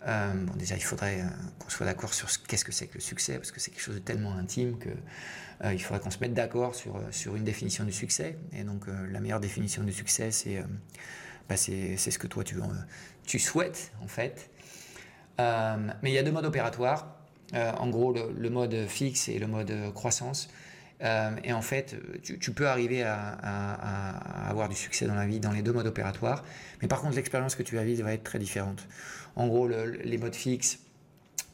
Bon, 0.07 0.55
déjà, 0.57 0.77
il 0.77 0.83
faudrait 0.83 1.25
qu'on 1.59 1.69
soit 1.69 1.87
d'accord 1.87 2.15
sur 2.15 2.29
qu'est-ce 2.47 2.65
que 2.65 2.73
c'est 2.73 2.87
que 2.87 2.95
le 2.95 3.01
succès, 3.01 3.37
parce 3.37 3.51
que 3.51 3.61
c'est 3.61 3.71
quelque 3.71 3.83
chose 3.83 3.97
de 3.97 4.01
tellement 4.01 4.37
intime 4.37 4.79
que 4.79 4.91
euh, 5.65 5.73
il 5.73 5.79
faudrait 5.79 6.01
qu'on 6.01 6.11
se 6.11 6.19
mette 6.21 6.35
d'accord 6.35 6.75
sur, 6.75 6.97
euh, 6.97 7.01
sur 7.11 7.37
une 7.37 7.45
définition 7.45 7.85
du 7.85 7.93
succès. 7.93 8.37
Et 8.53 8.63
donc, 8.63 8.89
euh, 8.89 9.07
la 9.11 9.21
meilleure 9.21 9.41
définition 9.41 9.83
du 9.83 9.93
succès, 9.93 10.31
c'est 10.31 10.63
bah, 11.49 11.57
ce 11.57 12.19
que 12.19 12.27
toi 12.27 12.45
tu, 12.45 12.57
tu 13.25 13.39
souhaites, 13.39 13.93
en 14.03 14.09
fait. 14.09 14.51
mais 15.39 16.11
il 16.11 16.13
y 16.13 16.19
a 16.19 16.23
deux 16.23 16.33
modes 16.33 16.47
opératoires. 16.47 17.17
en 17.53 17.89
gros, 17.89 18.13
le, 18.13 18.51
mode 18.51 18.87
fixe 18.89 19.29
et 19.29 19.39
le 19.39 19.47
mode 19.47 19.93
croissance. 19.95 20.49
Et 21.01 21.53
en 21.53 21.63
fait, 21.63 21.97
tu, 22.23 22.53
peux 22.53 22.67
arriver 22.67 23.03
à, 23.03 24.49
avoir 24.49 24.69
du 24.69 24.75
succès 24.75 25.07
dans 25.07 25.15
la 25.15 25.27
vie 25.27 25.41
dans 25.41 25.53
les 25.53 25.63
deux 25.63 25.73
modes 25.73 25.87
opératoires. 25.87 26.43
Mais 26.81 26.89
par 26.89 27.01
contre, 27.01 27.17
l'expérience 27.17 27.55
que 27.55 27.63
tu 27.63 27.77
vas 27.77 27.85
vivre 27.85 28.05
va 28.05 28.15
être 28.15 28.25
très 28.25 28.39
différente. 28.39 28.87
En 29.37 29.47
gros, 29.47 29.69
les 29.69 30.19
modes 30.19 30.35
fixes, 30.35 30.79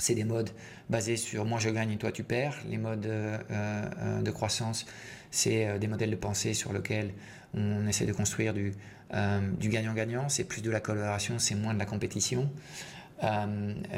c'est 0.03 0.15
des 0.15 0.25
modes 0.25 0.51
basés 0.91 1.17
sur 1.17 1.45
moi 1.45 1.59
je 1.61 1.71
gagne 1.71 1.93
et 1.93 1.97
toi 1.97 2.13
tu 2.13 2.25
perds. 2.25 2.57
Les 2.69 2.77
modes 2.77 3.07
euh, 3.07 3.39
euh, 3.51 4.23
de 4.23 4.31
croissance, 4.31 4.85
c'est 5.31 5.67
euh, 5.67 5.79
des 5.79 5.87
modèles 5.87 6.11
de 6.11 6.17
pensée 6.17 6.55
sur 6.55 6.73
lesquels 6.73 7.13
on 7.55 7.87
essaie 7.87 8.07
de 8.07 8.13
construire 8.13 8.55
du, 8.55 8.73
du 9.59 9.69
gagnant-gagnant. 9.69 10.29
C'est 10.29 10.45
plus 10.45 10.63
de 10.63 10.71
la 10.71 10.81
collaboration, 10.81 11.39
c'est 11.39 11.55
moins 11.55 11.75
de 11.75 11.79
la 11.79 11.85
compétition. 11.85 12.51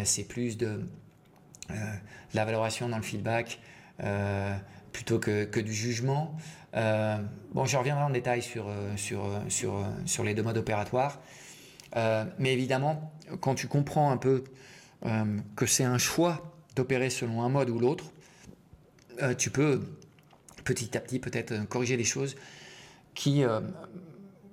c'est 0.03 0.25
plus 0.25 0.57
de, 0.57 0.81
la 2.35 2.45
valorisation 2.45 2.89
dans 2.89 2.97
le 2.97 3.05
feedback 3.05 3.61
plutôt 4.95 5.19
que, 5.19 5.61
du 5.61 5.75
jugement. 5.75 6.35
bon, 6.73 7.67
je 7.67 7.77
reviendrai 7.77 8.05
en 8.05 8.11
détail 8.11 8.41
sur, 8.41 8.71
sur, 8.97 9.29
sur 10.07 10.25
les 10.25 10.33
deux 10.33 10.43
modes 10.43 10.57
opératoires. 10.57 11.21
mais 11.95 12.53
évidemment, 12.55 13.13
quand 13.41 13.55
tu 13.55 13.69
comprends 13.69 14.11
un 14.11 14.17
peu 14.17 14.45
euh, 15.07 15.39
que 15.57 15.67
c'est 15.67 15.85
un 15.85 15.99
choix 15.99 16.57
d'opérer 16.77 17.11
selon 17.11 17.43
un 17.43 17.49
mode 17.49 17.71
ou 17.71 17.79
l'autre, 17.79 18.05
euh, 19.23 19.35
tu 19.35 19.51
peux 19.51 19.83
petit 20.65 20.97
à 20.97 21.01
petit 21.01 21.19
peut-être 21.19 21.53
euh, 21.53 21.65
corriger 21.65 21.97
des 21.97 22.05
choses 22.05 22.37
qui 23.15 23.45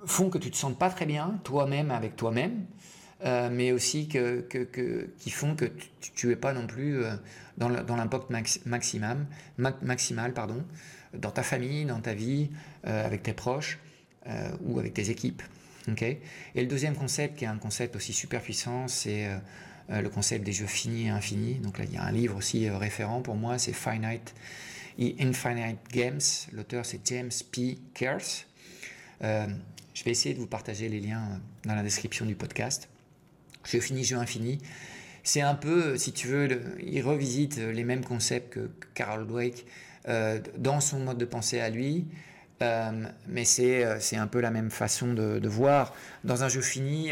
font 0.06 0.30
que 0.30 0.38
tu 0.38 0.50
ne 0.50 0.52
te 0.52 0.58
sens 0.58 0.78
pas 0.78 0.92
très 0.92 1.08
bien 1.08 1.40
toi-même 1.44 1.90
avec 1.90 2.16
toi-même, 2.16 2.68
mais 3.24 3.72
aussi 3.72 4.08
que, 4.08 4.46
qui 5.20 5.30
font 5.30 5.56
que 5.56 5.66
tu 6.16 6.28
n'es 6.28 6.36
pas 6.36 6.54
non 6.54 6.68
plus 6.68 7.02
dans 7.58 7.70
l'impact 7.70 8.32
maximal, 8.66 9.26
maximal 9.58 10.34
pardon, 10.34 10.64
dans 11.14 11.32
ta 11.32 11.44
famille, 11.44 11.86
dans 11.86 12.00
ta 12.00 12.14
vie, 12.14 12.50
avec 12.84 13.24
tes 13.24 13.34
proches 13.34 13.80
ou 14.62 14.80
avec 14.80 14.94
tes 14.94 15.10
équipes. 15.10 15.44
et 15.88 16.20
le 16.56 16.66
deuxième 16.66 16.96
concept, 16.96 17.38
qui 17.38 17.46
est 17.46 17.48
un 17.48 17.58
concept 17.58 17.96
aussi 17.96 18.14
super 18.14 18.42
puissant, 18.42 18.88
c'est 18.88 19.30
euh, 19.92 20.02
le 20.02 20.10
concept 20.10 20.46
des 20.46 20.54
jeux 20.54 20.68
finis 20.68 21.08
et 21.08 21.10
infinis. 21.10 21.56
Donc 21.56 21.78
là, 21.78 21.86
il 21.86 21.94
y 21.94 21.98
a 21.98 22.04
un 22.04 22.12
livre 22.12 22.38
aussi 22.38 22.68
euh, 22.68 22.78
référent 22.78 23.22
pour 23.22 23.36
moi, 23.36 23.58
c'est 23.58 23.74
Finite 23.74 24.34
et 24.98 25.16
Infinite 25.20 25.80
Games. 25.92 26.22
L'auteur, 26.54 26.86
c'est 26.86 27.02
James 27.08 27.32
P. 27.52 27.78
Kears. 27.94 28.46
Euh, 29.24 29.48
je 29.94 30.04
vais 30.04 30.12
essayer 30.12 30.34
de 30.34 30.40
vous 30.40 30.48
partager 30.48 30.88
les 30.88 31.00
liens 31.00 31.42
dans 31.66 31.76
la 31.76 31.84
description 31.84 32.26
du 32.26 32.36
podcast. 32.36 32.91
Jeux 33.64 33.80
finis, 33.80 34.04
jeux 34.04 34.18
infinis. 34.18 34.60
C'est 35.24 35.42
un 35.42 35.56
peu, 35.56 35.98
si 35.98 36.14
tu 36.14 36.28
veux, 36.28 36.62
il 36.80 37.02
revisite 37.02 37.58
les 37.58 37.84
mêmes 37.84 38.04
concepts 38.04 38.54
que 38.54 38.70
Carol 38.96 39.28
Dweck 39.28 39.66
dans 40.58 40.80
son 40.80 41.00
mode 41.00 41.20
de 41.20 41.26
pensée 41.26 41.60
à 41.60 41.70
lui. 41.70 42.08
mais 42.60 43.46
c'est 43.46 44.16
un 44.16 44.26
peu 44.26 44.40
la 44.40 44.50
même 44.50 44.72
façon 44.72 45.14
de, 45.14 45.48
voir. 45.48 45.94
Dans 46.24 46.44
un 46.44 46.50
jeu 46.50 46.62
fini, 46.62 47.12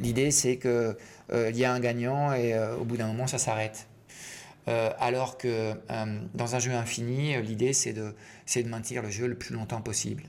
l'idée 0.00 0.32
c'est 0.32 0.56
que 0.56 0.96
euh, 1.32 1.50
il 1.50 1.56
y 1.56 1.64
a 1.64 1.72
un 1.72 1.80
gagnant 1.80 2.32
et 2.32 2.54
euh, 2.54 2.76
au 2.76 2.84
bout 2.84 2.96
d'un 2.96 3.06
moment, 3.06 3.26
ça 3.26 3.38
s'arrête. 3.38 3.86
Euh, 4.68 4.90
alors 4.98 5.38
que 5.38 5.74
dans 6.34 6.56
un 6.56 6.58
jeu 6.58 6.72
infini, 6.72 7.40
l'idée 7.40 7.72
c'est 7.72 7.92
de, 7.92 8.14
de 8.54 8.68
maintenir 8.68 9.00
le 9.00 9.10
jeu 9.10 9.28
le 9.28 9.36
plus 9.36 9.54
longtemps 9.54 9.80
possible. 9.80 10.24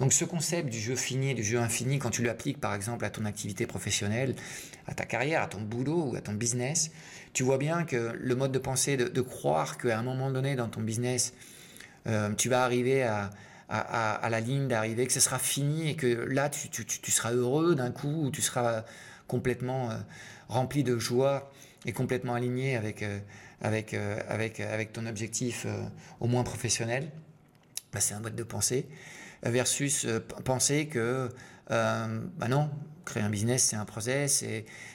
Donc 0.00 0.12
ce 0.12 0.24
concept 0.24 0.68
du 0.68 0.80
jeu 0.80 0.96
fini 0.96 1.30
et 1.30 1.34
du 1.34 1.44
jeu 1.44 1.58
infini, 1.58 2.00
quand 2.00 2.10
tu 2.10 2.24
l'appliques 2.24 2.60
par 2.60 2.74
exemple 2.74 3.04
à 3.04 3.10
ton 3.10 3.24
activité 3.24 3.64
professionnelle, 3.66 4.34
à 4.88 4.94
ta 4.94 5.04
carrière, 5.04 5.42
à 5.42 5.46
ton 5.46 5.60
boulot 5.60 6.10
ou 6.10 6.16
à 6.16 6.20
ton 6.20 6.32
business, 6.32 6.90
tu 7.32 7.44
vois 7.44 7.58
bien 7.58 7.84
que 7.84 8.12
le 8.18 8.34
mode 8.34 8.50
de 8.50 8.58
pensée 8.58 8.96
de, 8.96 9.20
croire 9.20 9.78
qu'à 9.78 9.98
un 9.98 10.02
moment 10.02 10.30
donné 10.32 10.56
dans 10.56 10.68
ton 10.68 10.80
business, 10.80 11.32
tu 12.38 12.48
vas 12.48 12.64
arriver 12.64 13.04
à, 13.04 13.30
à, 13.68 14.28
la 14.30 14.40
ligne 14.40 14.68
d'arrivée, 14.68 15.06
que 15.06 15.12
ce 15.12 15.20
sera 15.20 15.38
fini 15.38 15.90
et 15.90 15.96
que 15.96 16.06
là 16.06 16.48
tu, 16.48 16.70
tu, 16.70 16.84
tu 16.84 17.10
seras 17.10 17.32
heureux 17.32 17.74
d'un 17.74 17.90
coup, 17.90 18.26
ou 18.26 18.30
tu 18.30 18.42
seras 18.42 18.84
complètement 19.26 19.90
rempli 20.48 20.82
de 20.82 20.98
joie 20.98 21.50
et 21.84 21.92
complètement 21.92 22.34
aligné 22.34 22.76
avec, 22.76 23.02
euh, 23.02 23.18
avec, 23.60 23.94
euh, 23.94 24.18
avec, 24.28 24.60
avec 24.60 24.92
ton 24.92 25.06
objectif 25.06 25.64
euh, 25.66 25.82
au 26.20 26.26
moins 26.26 26.44
professionnel, 26.44 27.10
bah, 27.92 28.00
c'est 28.00 28.14
un 28.14 28.20
mode 28.20 28.36
de 28.36 28.42
pensée. 28.42 28.86
Versus 29.42 30.06
penser 30.44 30.86
que, 30.86 31.28
bah 31.68 32.48
non, 32.48 32.70
créer 33.04 33.22
un 33.22 33.28
business, 33.28 33.62
c'est 33.62 33.76
un 33.76 33.84
process, 33.84 34.42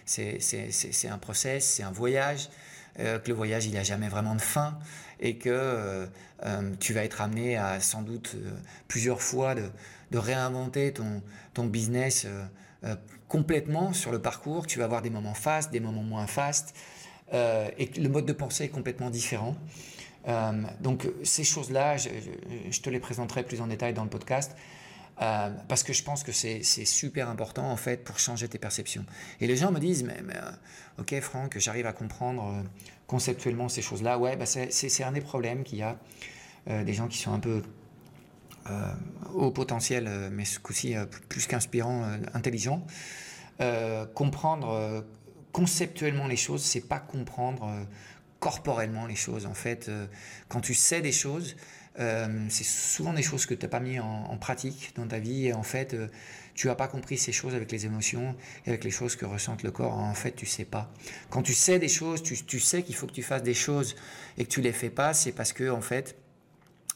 c'est 0.06 1.08
un 1.08 1.17
process, 1.19 1.65
c'est 1.65 1.84
un 1.84 1.91
voyage. 1.91 2.50
que 2.97 3.21
le 3.28 3.34
voyage, 3.34 3.67
il 3.67 3.74
n'a 3.74 3.84
jamais 3.84 4.10
vraiment 4.10 4.34
de 4.36 4.41
fin 4.41 4.78
et 5.19 5.38
que 5.38 6.10
tu 6.80 6.93
vas 6.93 7.04
être 7.04 7.21
amené 7.21 7.56
à 7.56 7.80
sans 7.80 8.02
doute 8.02 8.36
plusieurs 8.88 9.21
fois 9.21 9.54
de, 9.54 9.69
de 10.10 10.17
réinventer 10.17 10.91
ton, 10.91 11.21
ton 11.54 11.65
business 11.65 12.26
complètement 13.28 13.93
sur 13.93 14.12
le 14.12 14.19
parcours. 14.19 14.67
Tu 14.67 14.80
vas 14.80 14.86
avoir 14.86 15.02
des 15.02 15.12
moments 15.12 15.36
fast, 15.36 15.71
des 15.71 15.80
moments 15.80 16.04
moins 16.04 16.28
fast, 16.28 16.76
et 17.31 17.89
le 17.97 18.09
mode 18.09 18.25
de 18.25 18.33
pensée 18.33 18.65
est 18.65 18.69
complètement 18.69 19.09
différent. 19.09 19.55
donc 20.81 21.07
ces 21.23 21.43
choses-là, 21.43 21.97
je, 21.97 22.81
te 22.81 22.89
les 22.89 22.99
présenterai 22.99 23.43
plus 23.43 23.61
en 23.61 23.67
détail 23.67 23.93
dans 23.93 24.03
le 24.03 24.09
podcast. 24.09 24.51
Euh, 25.21 25.51
parce 25.67 25.83
que 25.83 25.93
je 25.93 26.03
pense 26.03 26.23
que 26.23 26.31
c'est 26.31 26.63
super 26.63 27.29
important 27.29 27.69
en 27.69 27.77
fait 27.77 28.03
pour 28.03 28.17
changer 28.17 28.47
tes 28.47 28.57
perceptions. 28.57 29.05
Et 29.39 29.47
les 29.47 29.55
gens 29.55 29.71
me 29.71 29.79
disent, 29.79 30.03
mais, 30.03 30.17
euh, 30.35 30.51
ok 30.99 31.19
Franck, 31.21 31.57
j'arrive 31.59 31.85
à 31.85 31.93
comprendre 31.93 32.47
euh, 32.47 32.63
conceptuellement 33.05 33.69
ces 33.69 33.83
choses-là. 33.83 34.17
Ouais, 34.17 34.35
bah 34.35 34.45
c'est 34.45 35.03
un 35.03 35.11
des 35.11 35.21
problèmes 35.21 35.63
qu'il 35.63 35.79
y 35.79 35.83
a. 35.83 35.97
des 36.67 36.93
gens 36.93 37.07
qui 37.07 37.17
sont 37.17 37.33
un 37.33 37.39
peu 37.39 37.61
au 39.33 39.51
potentiel, 39.51 40.29
mais 40.31 40.45
ce 40.45 40.59
coup-ci 40.59 40.95
plus 41.27 41.45
qu'inspirant, 41.47 42.03
intelligent. 42.33 42.85
comprendre 44.13 45.03
conceptuellement 45.51 46.27
les 46.27 46.37
choses, 46.37 46.63
c'est 46.63 46.87
pas 46.87 46.99
comprendre 46.99 47.87
corporellement 48.39 49.05
les 49.05 49.15
choses. 49.15 49.45
En 49.45 49.53
fait, 49.53 49.91
quand 50.47 50.61
tu 50.61 50.73
sais 50.73 51.01
des 51.01 51.11
choses, 51.11 51.55
euh, 51.99 52.45
c'est 52.49 52.63
souvent 52.63 53.11
des 53.11 53.21
choses 53.21 53.45
que 53.45 53.53
tu 53.53 53.65
n'as 53.65 53.69
pas 53.69 53.81
mis 53.81 53.99
en, 53.99 54.37
pratique 54.37 54.93
dans 54.95 55.07
ta 55.07 55.19
vie 55.19 55.47
et 55.47 55.53
en 55.53 55.63
fait 55.63 55.93
euh, 55.93 56.07
tu 56.53 56.67
n'as 56.67 56.75
pas 56.75 56.87
compris 56.87 57.17
ces 57.17 57.33
choses 57.33 57.53
avec 57.53 57.69
les 57.71 57.85
émotions 57.85 58.35
et 58.65 58.69
avec 58.69 58.85
les 58.85 58.91
choses 58.91 59.15
que 59.17 59.25
ressent 59.25 59.57
le 59.61 59.71
corps. 59.71 59.93
En 59.93 60.13
fait, 60.13 60.31
tu 60.31 60.45
sais 60.45 60.63
pas. 60.63 60.91
Quand 61.29 61.41
tu 61.41 61.53
sais 61.53 61.79
des 61.79 61.89
choses, 61.89 62.23
tu, 62.23 62.41
tu 62.45 62.59
sais 62.59 62.83
qu'il 62.83 62.95
faut 62.95 63.07
que 63.07 63.13
tu 63.13 63.23
fasses 63.23 63.43
des 63.43 63.53
choses 63.53 63.95
et 64.37 64.45
que 64.45 64.49
tu 64.49 64.61
les 64.61 64.71
fais 64.71 64.89
pas, 64.89 65.13
c'est 65.13 65.33
parce 65.33 65.51
que 65.51 65.69
en 65.69 65.81
fait 65.81 66.15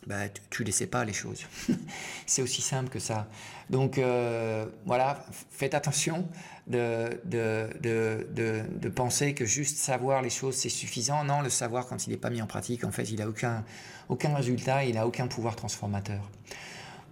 bah, 0.07 0.29
tu 0.49 0.63
ne 0.63 0.71
sais 0.71 0.87
pas 0.87 1.03
les 1.03 1.13
choses. 1.13 1.45
c'est 2.25 2.41
aussi 2.41 2.61
simple 2.61 2.89
que 2.89 2.99
ça. 2.99 3.27
Donc 3.69 3.97
euh, 3.97 4.65
voilà, 4.85 5.25
faites 5.51 5.73
attention 5.73 6.27
de, 6.67 7.19
de, 7.25 7.69
de, 7.81 8.63
de, 8.79 8.89
penser 8.89 9.33
que 9.33 9.45
juste 9.45 9.77
savoir 9.77 10.21
les 10.21 10.29
choses, 10.29 10.55
c'est 10.55 10.69
suffisant. 10.69 11.23
Non, 11.23 11.41
le 11.41 11.49
savoir, 11.49 11.87
quand 11.87 12.07
il 12.07 12.11
n'est 12.11 12.17
pas 12.17 12.29
mis 12.29 12.41
en 12.41 12.47
pratique, 12.47 12.83
en 12.83 12.91
fait, 12.91 13.03
il 13.11 13.19
n'a 13.19 13.27
aucun, 13.27 13.63
aucun 14.09 14.35
résultat, 14.35 14.83
il 14.83 14.95
n'a 14.95 15.05
aucun 15.05 15.27
pouvoir 15.27 15.55
transformateur. 15.55 16.29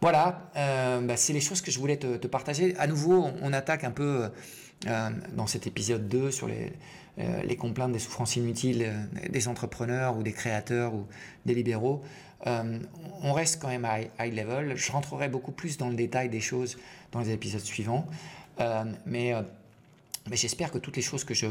Voilà, 0.01 0.49
euh, 0.57 1.01
bah, 1.01 1.17
c'est 1.17 1.33
les 1.33 1.41
choses 1.41 1.61
que 1.61 1.71
je 1.71 1.79
voulais 1.79 1.97
te, 1.97 2.27
partager. 2.27 2.75
À 2.77 2.87
nouveau, 2.87 3.29
on, 3.41 3.53
attaque 3.53 3.83
un 3.83 3.91
peu 3.91 4.29
euh, 4.87 5.09
dans 5.33 5.47
cet 5.47 5.67
épisode 5.67 6.07
2 6.07 6.31
sur 6.31 6.47
les, 6.47 6.73
les 7.45 7.55
complaintes 7.55 7.91
des 7.91 7.99
souffrances 7.99 8.35
inutiles 8.35 8.91
des 9.29 9.47
entrepreneurs 9.47 10.17
ou 10.17 10.23
des 10.23 10.33
créateurs 10.33 10.95
ou 10.95 11.05
des 11.45 11.53
libéraux. 11.53 12.03
Euh, 12.47 12.79
on 13.21 13.33
reste 13.33 13.61
quand 13.61 13.69
même 13.69 13.85
à 13.85 14.01
high 14.19 14.35
level. 14.35 14.75
Je 14.75 14.91
rentrerai 14.91 15.29
beaucoup 15.29 15.51
plus 15.51 15.77
dans 15.77 15.89
le 15.89 15.95
détail 15.95 16.29
des 16.29 16.41
choses 16.41 16.77
dans 17.11 17.19
les 17.19 17.31
épisodes 17.31 17.61
suivants. 17.61 18.05
Euh, 18.59 18.85
mais, 19.05 19.33
euh, 19.33 19.41
mais 20.29 20.35
j'espère 20.35 20.71
que 20.71 20.77
toutes 20.77 20.95
les 20.95 21.01
choses 21.01 21.23
que 21.23 21.33
je, 21.33 21.47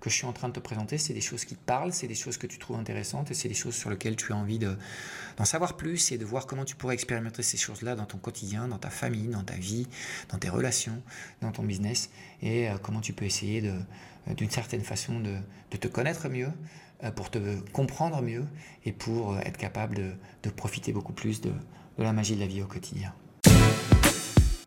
que 0.00 0.10
je 0.10 0.14
suis 0.14 0.26
en 0.26 0.32
train 0.32 0.48
de 0.48 0.54
te 0.54 0.60
présenter, 0.60 0.98
c'est 0.98 1.12
des 1.12 1.20
choses 1.20 1.44
qui 1.44 1.54
te 1.54 1.64
parlent, 1.64 1.92
c'est 1.92 2.06
des 2.06 2.14
choses 2.14 2.36
que 2.38 2.46
tu 2.46 2.58
trouves 2.58 2.78
intéressantes 2.78 3.30
et 3.30 3.34
c'est 3.34 3.48
des 3.48 3.54
choses 3.54 3.74
sur 3.74 3.90
lesquelles 3.90 4.16
tu 4.16 4.32
as 4.32 4.36
envie 4.36 4.58
d'en 4.58 5.44
savoir 5.44 5.76
plus 5.76 6.12
et 6.12 6.18
de 6.18 6.24
voir 6.24 6.46
comment 6.46 6.64
tu 6.64 6.76
pourrais 6.76 6.94
expérimenter 6.94 7.42
ces 7.42 7.56
choses-là 7.56 7.94
dans 7.94 8.06
ton 8.06 8.18
quotidien, 8.18 8.68
dans 8.68 8.78
ta 8.78 8.90
famille, 8.90 9.28
dans 9.28 9.44
ta 9.44 9.54
vie, 9.54 9.86
dans 10.30 10.38
tes 10.38 10.48
relations, 10.48 11.02
dans 11.42 11.52
ton 11.52 11.62
business 11.62 12.10
et 12.42 12.68
comment 12.82 13.00
tu 13.00 13.12
peux 13.12 13.24
essayer 13.24 13.70
d'une 14.28 14.50
certaine 14.50 14.82
façon 14.82 15.20
de, 15.20 15.36
te 15.78 15.88
connaître 15.88 16.28
mieux, 16.28 16.50
euh, 17.04 17.10
pour 17.10 17.30
te 17.30 17.60
comprendre 17.72 18.22
mieux 18.22 18.46
et 18.86 18.92
pour 18.92 19.34
euh, 19.34 19.40
être 19.40 19.58
capable 19.58 20.16
de, 20.42 20.50
profiter 20.50 20.92
beaucoup 20.92 21.12
plus 21.12 21.42
de, 21.42 21.52
la 21.98 22.14
magie 22.14 22.36
de 22.36 22.40
la 22.40 22.46
vie 22.46 22.62
au 22.62 22.66
quotidien. 22.66 23.12